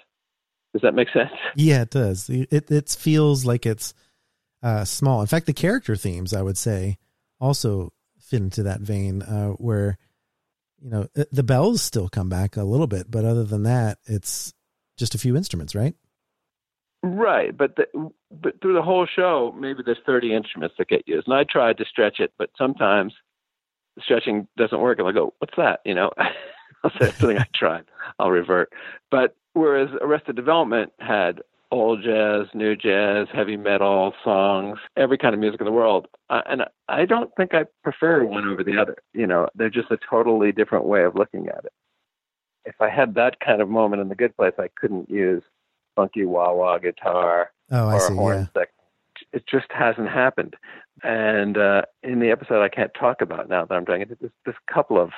Does 0.73 0.83
that 0.83 0.95
make 0.95 1.09
sense? 1.11 1.31
Yeah, 1.57 1.83
it 1.83 1.91
does. 1.91 2.29
It 2.29 2.71
it 2.71 2.89
feels 2.91 3.45
like 3.45 3.67
it's 3.67 3.95
uh, 4.63 4.85
small. 4.85 5.21
In 5.21 5.27
fact, 5.27 5.47
the 5.47 5.53
character 5.53 5.97
themes, 5.97 6.35
I 6.35 6.43
would 6.43 6.59
say, 6.59 6.99
also 7.41 7.93
fit 8.21 8.43
into 8.43 8.65
that 8.65 8.81
vein, 8.81 9.23
uh, 9.23 9.51
where 9.53 9.99
you 10.81 10.91
know 10.91 11.09
the 11.33 11.43
bells 11.43 11.83
still 11.83 12.09
come 12.09 12.29
back 12.29 12.57
a 12.57 12.65
little 12.65 12.87
bit, 12.87 13.11
but 13.11 13.25
other 13.25 13.45
than 13.45 13.63
that, 13.65 13.99
it's 14.05 14.53
just 14.99 15.15
a 15.15 15.19
few 15.19 15.37
instruments, 15.37 15.75
right? 15.75 15.95
Right, 17.03 17.57
but 17.57 17.77
the, 17.77 18.11
but 18.31 18.61
through 18.61 18.75
the 18.75 18.83
whole 18.83 19.07
show, 19.07 19.55
maybe 19.57 19.83
there's 19.85 19.99
30 20.05 20.35
instruments 20.35 20.75
that 20.79 20.89
get 20.89 21.07
used, 21.07 21.29
and 21.29 21.37
I 21.37 21.45
tried 21.45 21.79
to 21.79 21.85
stretch 21.85 22.19
it, 22.19 22.33
but 22.39 22.51
sometimes 22.59 23.15
stretching 24.03 24.47
doesn't 24.57 24.81
work. 24.81 24.99
And 24.99 25.09
I 25.09 25.13
go, 25.13 25.35
"What's 25.39 25.57
that?" 25.57 25.81
You 25.85 25.95
know, 25.95 26.11
I'll 26.85 26.91
say 27.01 27.11
something 27.11 27.39
I 27.39 27.47
tried. 27.55 27.85
I'll 28.19 28.31
revert. 28.31 28.73
But 29.11 29.37
whereas 29.55 29.89
Arrested 30.01 30.37
Development 30.37 30.93
had 30.99 31.43
old 31.71 32.03
jazz, 32.03 32.47
new 32.55 32.75
jazz, 32.75 33.29
heavy 33.33 33.57
metal 33.57 34.15
songs, 34.25 34.79
every 34.97 35.19
kind 35.19 35.35
of 35.35 35.41
music 35.41 35.61
in 35.61 35.67
the 35.67 35.73
world, 35.73 36.09
uh, 36.31 36.41
and 36.47 36.63
I 36.89 37.05
don't 37.05 37.31
think 37.37 37.55
I 37.55 37.65
prefer 37.83 38.25
one 38.25 38.49
over 38.49 38.65
the 38.65 38.79
other. 38.79 38.97
You 39.13 39.27
know, 39.27 39.49
they're 39.55 39.71
just 39.71 39.91
a 39.91 39.99
totally 40.09 40.53
different 40.53 40.87
way 40.87 41.05
of 41.05 41.15
looking 41.15 41.49
at 41.49 41.65
it. 41.65 41.73
If 42.65 42.81
I 42.81 42.89
had 42.89 43.15
that 43.15 43.41
kind 43.41 43.61
of 43.61 43.69
moment 43.69 44.03
in 44.03 44.09
the 44.09 44.15
good 44.15 44.37
place, 44.37 44.55
I 44.59 44.69
couldn't 44.77 45.11
use 45.11 45.43
funky 45.97 46.25
wah 46.25 46.53
wah 46.53 46.79
guitar 46.79 47.51
oh, 47.73 47.89
or 47.89 48.01
see, 48.01 48.13
a 48.13 48.17
horn 48.17 48.39
yeah. 48.39 48.63
section. 48.63 48.75
It 49.33 49.45
just 49.51 49.67
hasn't 49.71 50.09
happened. 50.09 50.55
And 51.03 51.57
uh, 51.57 51.83
in 52.03 52.21
the 52.21 52.31
episode, 52.31 52.63
I 52.63 52.69
can't 52.69 52.93
talk 52.99 53.21
about 53.21 53.49
now 53.49 53.65
that 53.65 53.75
I'm 53.75 53.85
doing 53.85 54.03
it. 54.03 54.19
There's 54.21 54.33
a 54.47 54.73
couple 54.73 55.01
of 55.01 55.11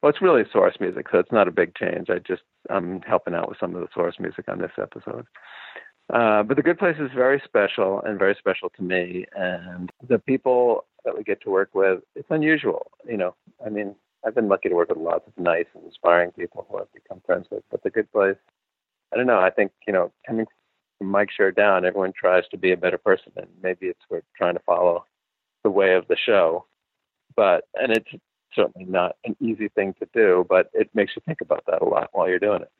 well, 0.00 0.10
it's 0.10 0.22
really 0.22 0.44
source 0.52 0.76
music, 0.78 1.06
so 1.10 1.18
it's 1.18 1.32
not 1.32 1.48
a 1.48 1.52
big 1.52 1.74
change. 1.74 2.08
I 2.08 2.18
just 2.18 2.42
I'm 2.70 3.00
helping 3.02 3.34
out 3.34 3.48
with 3.48 3.58
some 3.58 3.74
of 3.74 3.80
the 3.80 3.88
source 3.92 4.16
music 4.20 4.48
on 4.48 4.58
this 4.58 4.70
episode. 4.80 5.26
Uh, 6.12 6.42
but 6.42 6.56
the 6.56 6.62
Good 6.62 6.78
Place 6.78 6.96
is 7.00 7.10
very 7.14 7.42
special 7.44 8.00
and 8.02 8.18
very 8.18 8.36
special 8.38 8.70
to 8.76 8.82
me, 8.82 9.26
and 9.36 9.90
the 10.08 10.18
people 10.18 10.84
that 11.04 11.16
we 11.16 11.24
get 11.24 11.40
to 11.42 11.50
work 11.50 11.70
with, 11.74 12.00
it's 12.14 12.30
unusual. 12.30 12.90
You 13.06 13.16
know, 13.16 13.34
I 13.64 13.70
mean, 13.70 13.94
I've 14.24 14.34
been 14.34 14.48
lucky 14.48 14.68
to 14.68 14.74
work 14.74 14.88
with 14.88 14.98
lots 14.98 15.26
of 15.26 15.36
nice 15.36 15.66
and 15.74 15.84
inspiring 15.84 16.30
people 16.30 16.66
who 16.70 16.78
I've 16.78 16.92
become 16.92 17.20
friends 17.26 17.46
with, 17.50 17.64
but 17.70 17.82
the 17.82 17.90
Good 17.90 18.10
Place 18.12 18.36
I 19.12 19.16
don't 19.16 19.26
know. 19.26 19.38
I 19.38 19.50
think 19.50 19.72
you 19.86 19.92
know, 19.92 20.12
coming 20.26 20.46
from 20.98 21.08
Mike 21.08 21.30
Schur 21.38 21.54
down, 21.54 21.84
everyone 21.84 22.12
tries 22.18 22.46
to 22.50 22.58
be 22.58 22.72
a 22.72 22.76
better 22.76 22.98
person, 22.98 23.32
and 23.36 23.48
maybe 23.62 23.86
it's 23.86 24.00
we're 24.10 24.22
trying 24.36 24.54
to 24.54 24.60
follow 24.60 25.04
the 25.68 25.72
way 25.78 25.94
of 25.94 26.06
the 26.08 26.16
show. 26.16 26.66
But 27.36 27.64
and 27.74 27.92
it's 27.92 28.08
certainly 28.54 28.90
not 28.90 29.16
an 29.24 29.36
easy 29.40 29.68
thing 29.68 29.94
to 30.00 30.08
do, 30.14 30.46
but 30.48 30.70
it 30.72 30.90
makes 30.94 31.12
you 31.14 31.22
think 31.26 31.40
about 31.40 31.64
that 31.66 31.82
a 31.82 31.84
lot 31.84 32.10
while 32.12 32.28
you're 32.28 32.38
doing 32.38 32.62
it. 32.62 32.70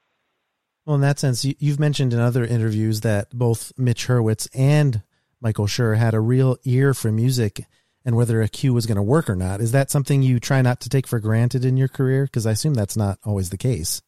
Well, 0.87 0.95
in 0.95 1.03
that 1.03 1.19
sense, 1.19 1.45
you've 1.45 1.79
mentioned 1.79 2.15
in 2.15 2.19
other 2.19 2.45
interviews 2.45 3.03
that 3.03 3.31
both 3.31 3.73
Mitch 3.77 4.07
Hurwitz 4.07 4.49
and 4.55 5.03
Michael 5.41 5.67
Schur 5.67 5.97
had 5.99 6.15
a 6.15 6.21
real 6.21 6.57
ear 6.65 6.95
for 6.95 7.13
music 7.13 7.67
and 8.05 8.17
whether 8.17 8.41
a 8.41 8.49
cue 8.49 8.73
was 8.73 8.87
going 8.87 8.97
to 8.97 9.03
work 9.03 9.29
or 9.29 9.37
not. 9.37 9.61
Is 9.61 9.73
that 9.73 9.91
something 9.91 10.23
you 10.23 10.41
try 10.41 10.63
not 10.63 10.81
to 10.81 10.89
take 10.89 11.07
for 11.07 11.21
granted 11.21 11.65
in 11.67 11.77
your 11.77 11.89
career? 11.89 12.25
Because 12.25 12.47
I 12.47 12.53
assume 12.53 12.73
that's 12.73 12.97
not 12.97 13.19
always 13.23 13.51
the 13.51 13.59
case. 13.59 14.01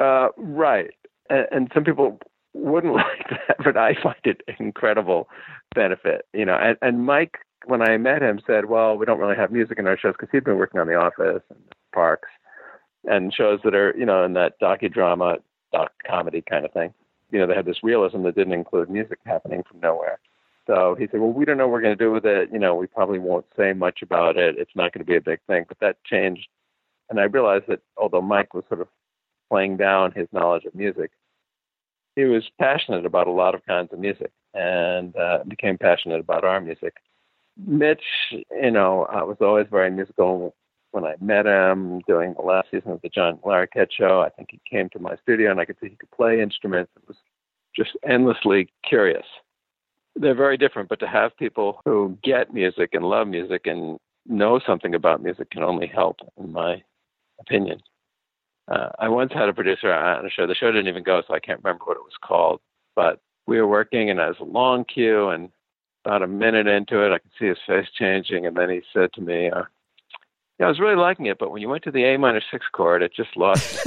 Uh, 0.00 0.28
right 0.38 0.90
and, 1.32 1.46
and 1.50 1.70
some 1.74 1.84
people 1.84 2.18
wouldn't 2.54 2.94
like 2.94 3.28
that, 3.30 3.56
but 3.64 3.76
I 3.76 3.94
find 4.02 4.16
it 4.24 4.42
incredible 4.58 5.28
benefit. 5.74 6.26
You 6.32 6.44
know, 6.44 6.56
and, 6.60 6.76
and 6.82 7.04
Mike, 7.04 7.38
when 7.66 7.82
I 7.82 7.96
met 7.96 8.22
him, 8.22 8.40
said, 8.46 8.66
"Well, 8.66 8.96
we 8.96 9.06
don't 9.06 9.18
really 9.18 9.36
have 9.36 9.52
music 9.52 9.78
in 9.78 9.86
our 9.86 9.98
shows 9.98 10.14
because 10.14 10.30
he'd 10.32 10.44
been 10.44 10.58
working 10.58 10.80
on 10.80 10.86
The 10.86 10.94
Office 10.94 11.42
and 11.50 11.60
Parks 11.94 12.28
and 13.04 13.32
shows 13.34 13.60
that 13.64 13.74
are, 13.74 13.94
you 13.96 14.06
know, 14.06 14.24
in 14.24 14.32
that 14.34 14.60
docudrama, 14.60 15.38
doc 15.72 15.92
comedy 16.06 16.42
kind 16.42 16.64
of 16.64 16.72
thing. 16.72 16.92
You 17.30 17.38
know, 17.38 17.46
they 17.46 17.54
had 17.54 17.66
this 17.66 17.82
realism 17.82 18.22
that 18.24 18.34
didn't 18.36 18.52
include 18.52 18.90
music 18.90 19.18
happening 19.24 19.62
from 19.62 19.80
nowhere." 19.80 20.18
So 20.66 20.94
he 20.98 21.06
said, 21.08 21.20
"Well, 21.20 21.32
we 21.32 21.44
don't 21.44 21.56
know 21.56 21.66
what 21.66 21.72
we're 21.72 21.82
going 21.82 21.98
to 21.98 22.04
do 22.04 22.12
with 22.12 22.24
it. 22.24 22.50
You 22.52 22.58
know, 22.58 22.74
we 22.74 22.86
probably 22.86 23.18
won't 23.18 23.46
say 23.56 23.72
much 23.72 24.02
about 24.02 24.36
it. 24.36 24.58
It's 24.58 24.76
not 24.76 24.92
going 24.92 25.04
to 25.04 25.10
be 25.10 25.16
a 25.16 25.20
big 25.20 25.40
thing." 25.46 25.64
But 25.68 25.78
that 25.80 26.04
changed, 26.04 26.48
and 27.10 27.20
I 27.20 27.24
realized 27.24 27.66
that 27.68 27.80
although 27.96 28.22
Mike 28.22 28.54
was 28.54 28.64
sort 28.68 28.80
of 28.80 28.88
playing 29.50 29.76
down 29.76 30.12
his 30.12 30.28
knowledge 30.32 30.64
of 30.64 30.74
music, 30.74 31.10
he 32.16 32.24
was 32.24 32.44
passionate 32.58 33.06
about 33.06 33.26
a 33.26 33.32
lot 33.32 33.54
of 33.54 33.64
kinds 33.66 33.92
of 33.92 33.98
music 33.98 34.30
and 34.54 35.16
uh, 35.16 35.38
became 35.48 35.78
passionate 35.78 36.20
about 36.20 36.44
our 36.44 36.60
music. 36.60 36.94
Mitch, 37.56 38.02
you 38.30 38.70
know, 38.70 39.06
I 39.10 39.22
was 39.22 39.36
always 39.40 39.66
very 39.70 39.90
musical 39.90 40.54
when 40.92 41.04
I 41.04 41.14
met 41.20 41.46
him 41.46 42.00
doing 42.06 42.34
the 42.34 42.42
last 42.42 42.68
season 42.70 42.92
of 42.92 43.02
the 43.02 43.08
John 43.08 43.38
Larroquette 43.44 43.88
show. 43.96 44.20
I 44.20 44.30
think 44.30 44.50
he 44.50 44.60
came 44.68 44.88
to 44.90 44.98
my 44.98 45.16
studio 45.22 45.50
and 45.50 45.60
I 45.60 45.64
could 45.64 45.76
see 45.80 45.88
he 45.88 45.96
could 45.96 46.10
play 46.10 46.40
instruments. 46.40 46.92
It 46.96 47.08
was 47.08 47.16
just 47.74 47.90
endlessly 48.06 48.70
curious. 48.86 49.24
They're 50.14 50.34
very 50.34 50.58
different, 50.58 50.90
but 50.90 51.00
to 51.00 51.08
have 51.08 51.36
people 51.38 51.80
who 51.84 52.18
get 52.22 52.52
music 52.52 52.90
and 52.92 53.04
love 53.04 53.26
music 53.28 53.66
and 53.66 53.98
know 54.26 54.60
something 54.66 54.94
about 54.94 55.22
music 55.22 55.50
can 55.50 55.62
only 55.62 55.86
help, 55.86 56.16
in 56.38 56.52
my 56.52 56.82
opinion. 57.40 57.80
Uh, 58.70 58.90
I 58.98 59.08
once 59.08 59.32
had 59.32 59.48
a 59.48 59.54
producer 59.54 59.92
on 59.92 60.26
a 60.26 60.30
show. 60.30 60.46
The 60.46 60.54
show 60.54 60.70
didn't 60.70 60.88
even 60.88 61.02
go, 61.02 61.22
so 61.26 61.34
I 61.34 61.40
can't 61.40 61.62
remember 61.64 61.84
what 61.84 61.96
it 61.96 62.04
was 62.04 62.12
called. 62.22 62.60
But 62.94 63.20
we 63.46 63.58
were 63.58 63.66
working, 63.66 64.10
and 64.10 64.20
it 64.20 64.28
was 64.28 64.36
a 64.40 64.44
long 64.44 64.84
cue, 64.84 65.30
and 65.30 65.48
about 66.04 66.22
a 66.22 66.26
minute 66.26 66.66
into 66.66 67.04
it, 67.04 67.12
I 67.12 67.18
could 67.18 67.30
see 67.38 67.46
his 67.46 67.58
face 67.66 67.86
changing, 67.96 68.46
and 68.46 68.56
then 68.56 68.70
he 68.70 68.82
said 68.92 69.12
to 69.14 69.20
me, 69.20 69.50
uh, 69.50 69.64
"Yeah, 70.58 70.66
I 70.66 70.68
was 70.68 70.80
really 70.80 70.96
liking 70.96 71.26
it, 71.26 71.38
but 71.38 71.50
when 71.50 71.62
you 71.62 71.68
went 71.68 71.84
to 71.84 71.90
the 71.90 72.04
A 72.04 72.18
minor 72.18 72.42
six 72.50 72.66
chord, 72.72 73.02
it 73.02 73.12
just 73.14 73.36
lost." 73.36 73.86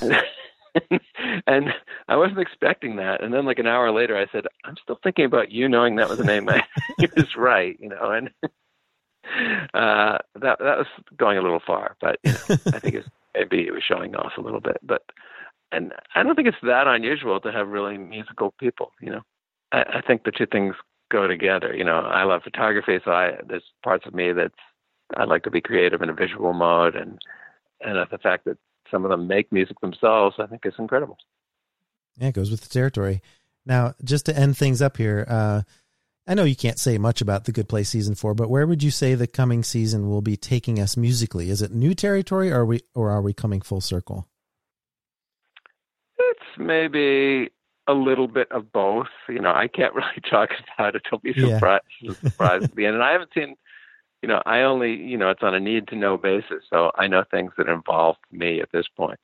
and 1.46 1.74
I 2.08 2.16
wasn't 2.16 2.40
expecting 2.40 2.96
that. 2.96 3.22
And 3.22 3.32
then, 3.32 3.44
like 3.44 3.58
an 3.58 3.66
hour 3.66 3.90
later, 3.90 4.16
I 4.16 4.26
said, 4.32 4.46
"I'm 4.64 4.76
still 4.82 4.98
thinking 5.02 5.24
about 5.24 5.50
you 5.50 5.68
knowing 5.68 5.96
that 5.96 6.08
was 6.08 6.20
an 6.20 6.30
A 6.30 6.40
minor." 6.40 6.64
he 6.98 7.08
was 7.16 7.36
right, 7.36 7.76
you 7.78 7.88
know, 7.88 8.10
and 8.10 8.30
uh, 9.74 10.18
that 10.34 10.58
that 10.58 10.78
was 10.78 10.86
going 11.16 11.38
a 11.38 11.42
little 11.42 11.62
far, 11.66 11.96
but 12.00 12.18
you 12.24 12.32
know, 12.32 12.56
I 12.72 12.78
think 12.78 12.94
it's 12.94 13.08
maybe 13.34 13.66
it 13.66 13.72
was 13.72 13.82
showing 13.86 14.14
off 14.16 14.32
a 14.38 14.42
little 14.42 14.60
bit. 14.60 14.78
But 14.82 15.02
and 15.70 15.92
I 16.14 16.22
don't 16.22 16.34
think 16.34 16.48
it's 16.48 16.56
that 16.62 16.86
unusual 16.86 17.40
to 17.40 17.52
have 17.52 17.68
really 17.68 17.98
musical 17.98 18.52
people. 18.58 18.92
You 19.00 19.12
know, 19.12 19.22
I, 19.72 19.82
I 19.94 20.00
think 20.00 20.24
the 20.24 20.32
two 20.32 20.46
things 20.46 20.74
go 21.12 21.26
together. 21.26 21.74
You 21.76 21.84
know, 21.84 21.98
I 21.98 22.24
love 22.24 22.42
photography, 22.42 22.98
so 23.04 23.10
I 23.12 23.32
there's 23.46 23.62
parts 23.84 24.06
of 24.06 24.14
me 24.14 24.32
that's 24.32 24.54
I 25.16 25.24
like 25.24 25.42
to 25.44 25.50
be 25.50 25.60
creative 25.60 26.02
in 26.02 26.08
a 26.08 26.14
visual 26.14 26.52
mode, 26.52 26.96
and 26.96 27.18
and 27.80 27.98
the 28.10 28.18
fact 28.18 28.46
that 28.46 28.58
some 28.90 29.04
of 29.04 29.10
them 29.10 29.28
make 29.28 29.52
music 29.52 29.80
themselves, 29.80 30.36
I 30.38 30.46
think 30.46 30.62
is 30.64 30.74
incredible. 30.78 31.18
Yeah, 32.18 32.28
it 32.28 32.34
goes 32.34 32.50
with 32.50 32.62
the 32.62 32.68
territory. 32.68 33.22
Now, 33.64 33.94
just 34.02 34.26
to 34.26 34.36
end 34.36 34.56
things 34.56 34.82
up 34.82 34.96
here, 34.96 35.24
uh, 35.28 35.62
I 36.26 36.34
know 36.34 36.44
you 36.44 36.56
can't 36.56 36.78
say 36.78 36.98
much 36.98 37.20
about 37.20 37.44
the 37.44 37.52
Good 37.52 37.68
Place 37.68 37.88
season 37.88 38.14
four, 38.14 38.34
but 38.34 38.50
where 38.50 38.66
would 38.66 38.82
you 38.82 38.90
say 38.90 39.14
the 39.14 39.26
coming 39.26 39.62
season 39.62 40.08
will 40.08 40.22
be 40.22 40.36
taking 40.36 40.78
us 40.78 40.96
musically? 40.96 41.50
Is 41.50 41.62
it 41.62 41.72
new 41.72 41.94
territory, 41.94 42.50
or 42.50 42.60
are 42.60 42.66
we, 42.66 42.80
or 42.94 43.10
are 43.10 43.22
we 43.22 43.32
coming 43.32 43.60
full 43.60 43.80
circle? 43.80 44.28
It's 46.18 46.58
maybe 46.58 47.50
a 47.86 47.94
little 47.94 48.28
bit 48.28 48.50
of 48.50 48.72
both. 48.72 49.08
You 49.28 49.40
know, 49.40 49.52
I 49.52 49.68
can't 49.68 49.94
really 49.94 50.22
talk 50.28 50.50
about 50.74 50.96
it. 50.96 51.02
Don't 51.10 51.22
be 51.22 51.34
surprised, 51.34 51.84
yeah. 52.00 52.12
surprised 52.12 52.64
at 52.64 52.74
the 52.74 52.86
end. 52.86 52.94
And 52.94 53.04
I 53.04 53.12
haven't 53.12 53.30
seen, 53.34 53.56
you 54.22 54.28
know, 54.28 54.42
I 54.46 54.62
only, 54.62 54.94
you 54.94 55.16
know, 55.16 55.30
it's 55.30 55.42
on 55.42 55.54
a 55.54 55.60
need 55.60 55.88
to 55.88 55.96
know 55.96 56.16
basis. 56.16 56.64
So 56.70 56.92
I 56.96 57.06
know 57.08 57.24
things 57.30 57.52
that 57.58 57.68
involve 57.68 58.16
me 58.30 58.60
at 58.60 58.72
this 58.72 58.86
point. 58.96 59.18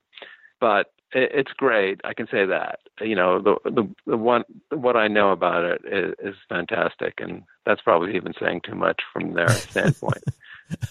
But 0.60 0.90
it, 1.12 1.30
it's 1.32 1.52
great. 1.52 2.00
I 2.04 2.14
can 2.14 2.26
say 2.30 2.44
that. 2.46 2.80
You 3.00 3.14
know, 3.14 3.40
the 3.40 3.56
the 3.64 3.88
the 4.06 4.16
one 4.16 4.44
what 4.70 4.96
I 4.96 5.08
know 5.08 5.30
about 5.30 5.64
it 5.64 5.82
is, 5.84 6.14
is 6.22 6.34
fantastic, 6.48 7.14
and 7.18 7.44
that's 7.64 7.80
probably 7.82 8.16
even 8.16 8.34
saying 8.40 8.62
too 8.64 8.74
much 8.74 9.00
from 9.12 9.34
their 9.34 9.48
standpoint. 9.70 10.24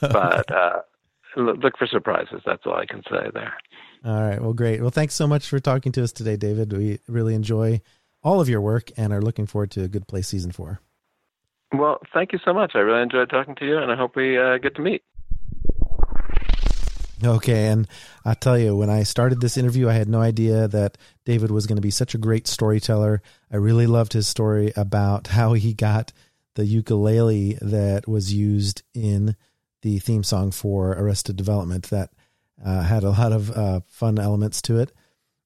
but 0.02 0.52
uh, 0.52 0.82
look 1.38 1.78
for 1.78 1.88
surprises. 1.88 2.42
That's 2.46 2.64
all 2.66 2.76
I 2.76 2.86
can 2.86 3.02
say 3.10 3.30
there. 3.34 3.54
All 4.06 4.22
right. 4.22 4.42
Well, 4.42 4.54
great. 4.54 4.82
Well, 4.82 4.92
thanks 4.92 5.14
so 5.14 5.28
much 5.28 5.48
for 5.48 5.60
talking 5.60 5.92
to 5.94 6.04
us 6.04 6.12
today, 6.12 6.36
David. 6.36 6.72
We 6.74 7.00
really 7.08 7.36
enjoy 7.36 7.82
all 8.24 8.42
of 8.42 8.50
your 8.50 8.62
work 8.62 8.92
and 8.98 9.14
are 9.14 9.22
looking 9.22 9.46
forward 9.46 9.72
to 9.72 9.84
a 9.84 9.88
Good 9.88 10.08
Place 10.08 10.28
season 10.28 10.52
four. 10.52 10.82
Well, 11.74 12.00
thank 12.14 12.32
you 12.32 12.40
so 12.44 12.54
much. 12.54 12.72
I 12.76 12.80
really 12.80 13.02
enjoyed 13.02 13.30
talking 13.30 13.56
to 13.56 13.66
you, 13.66 13.78
and 13.78 13.92
I 13.92 13.96
hope 13.96 14.16
we 14.16 14.38
uh, 14.38 14.58
get 14.58 14.76
to 14.76 14.82
meet. 14.82 15.04
Okay, 17.24 17.68
and 17.68 17.88
I 18.24 18.36
tell 18.36 18.58
you, 18.58 18.76
when 18.76 18.92
I 18.92 19.04
started 19.04 19.42
this 19.42 19.58
interview, 19.58 19.90
I 19.90 19.94
had 19.94 20.08
no 20.08 20.22
idea 20.22 20.68
that 20.68 20.98
David 21.26 21.50
was 21.50 21.66
going 21.66 21.78
to 21.78 21.82
be 21.82 21.92
such 21.92 22.14
a 22.14 22.20
great 22.20 22.48
storyteller. 22.48 23.22
I 23.52 23.56
really 23.58 23.88
loved 23.88 24.14
his 24.14 24.28
story 24.28 24.72
about 24.76 25.28
how 25.28 25.54
he 25.54 25.74
got 25.74 26.14
the 26.56 26.66
ukulele 26.66 27.58
that 27.62 28.08
was 28.08 28.34
used 28.34 28.84
in 28.94 29.36
the 29.82 30.00
theme 30.00 30.24
song 30.24 30.52
for 30.52 30.92
Arrested 30.92 31.36
Development. 31.36 31.84
That 31.90 32.10
uh, 32.64 32.82
had 32.82 33.04
a 33.04 33.10
lot 33.12 33.32
of 33.32 33.52
uh, 33.52 33.80
fun 33.88 34.20
elements 34.20 34.62
to 34.64 34.80
it. 34.80 34.92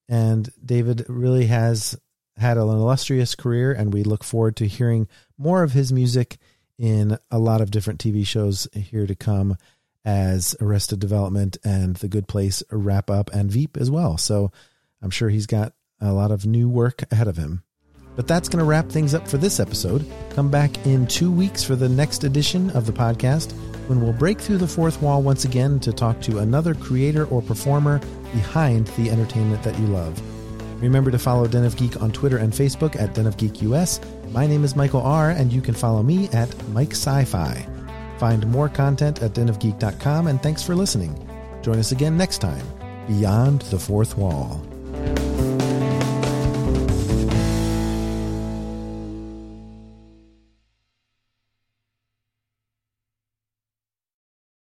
And 0.10 0.50
David 0.64 1.06
really 1.08 1.46
has 1.46 1.98
had 2.38 2.58
an 2.58 2.68
illustrious 2.68 3.36
career, 3.36 3.72
and 3.72 3.94
we 3.94 4.04
look 4.04 4.24
forward 4.24 4.56
to 4.58 4.68
hearing 4.68 5.08
more 5.38 5.64
of 5.64 5.74
his 5.74 5.94
music 5.94 6.38
in 6.78 7.18
a 7.30 7.40
lot 7.40 7.62
of 7.62 7.72
different 7.72 8.00
TV 8.00 8.26
shows 8.26 8.68
here 8.74 9.06
to 9.06 9.16
come 9.16 9.56
as 10.04 10.56
Arrested 10.60 11.00
Development 11.00 11.58
and 11.64 11.96
The 11.96 12.08
Good 12.08 12.28
Place 12.28 12.64
wrap 12.72 13.10
up, 13.10 13.30
and 13.32 13.52
Veep 13.52 13.78
as 13.78 13.92
well. 13.92 14.18
So 14.18 14.52
I'm 15.02 15.12
sure 15.12 15.30
he's 15.30 15.46
got 15.46 15.74
a 16.00 16.12
lot 16.12 16.32
of 16.32 16.46
new 16.46 16.68
work 16.68 17.04
ahead 17.12 17.28
of 17.28 17.38
him. 17.38 17.64
But 18.16 18.28
that's 18.28 18.50
going 18.50 18.60
to 18.60 18.66
wrap 18.66 18.90
things 18.90 19.14
up 19.14 19.28
for 19.28 19.38
this 19.38 19.60
episode. 19.60 20.06
Come 20.32 20.50
back 20.50 20.86
in 20.86 21.08
two 21.08 21.32
weeks 21.32 21.64
for 21.64 21.76
the 21.76 21.88
next 21.88 22.24
edition 22.24 22.70
of 22.72 22.86
the 22.86 22.92
podcast 22.92 23.54
when 23.92 24.00
we'll 24.00 24.14
break 24.14 24.40
through 24.40 24.58
the 24.58 24.66
fourth 24.66 25.02
wall 25.02 25.22
once 25.22 25.44
again 25.44 25.78
to 25.78 25.92
talk 25.92 26.22
to 26.22 26.38
another 26.38 26.74
creator 26.74 27.26
or 27.26 27.42
performer 27.42 28.00
behind 28.32 28.88
the 28.96 29.10
entertainment 29.10 29.62
that 29.64 29.78
you 29.78 29.86
love. 29.88 30.18
Remember 30.82 31.12
to 31.12 31.20
follow 31.20 31.46
Den 31.46 31.66
of 31.66 31.76
Geek 31.76 32.02
on 32.02 32.10
Twitter 32.10 32.38
and 32.38 32.54
Facebook 32.54 32.96
at 32.98 33.14
Den 33.14 33.28
of 33.28 33.36
Geek 33.36 33.62
US. 33.64 34.00
My 34.30 34.48
name 34.48 34.64
is 34.64 34.78
Michael 34.78 35.02
R., 35.02 35.32
and 35.32 35.52
you 35.52 35.60
can 35.60 35.74
follow 35.74 36.02
me 36.04 36.30
at 36.30 36.70
Mike 36.70 36.92
Sci-Fi. 36.92 37.68
Find 38.18 38.48
more 38.48 38.70
content 38.70 39.22
at 39.22 39.34
denofgeek.com, 39.34 40.28
and 40.28 40.42
thanks 40.42 40.64
for 40.64 40.74
listening. 40.74 41.14
Join 41.62 41.78
us 41.78 41.92
again 41.92 42.16
next 42.16 42.38
time, 42.38 42.66
Beyond 43.08 43.64
the 43.64 43.80
Fourth 43.80 44.18
Wall. 44.18 44.71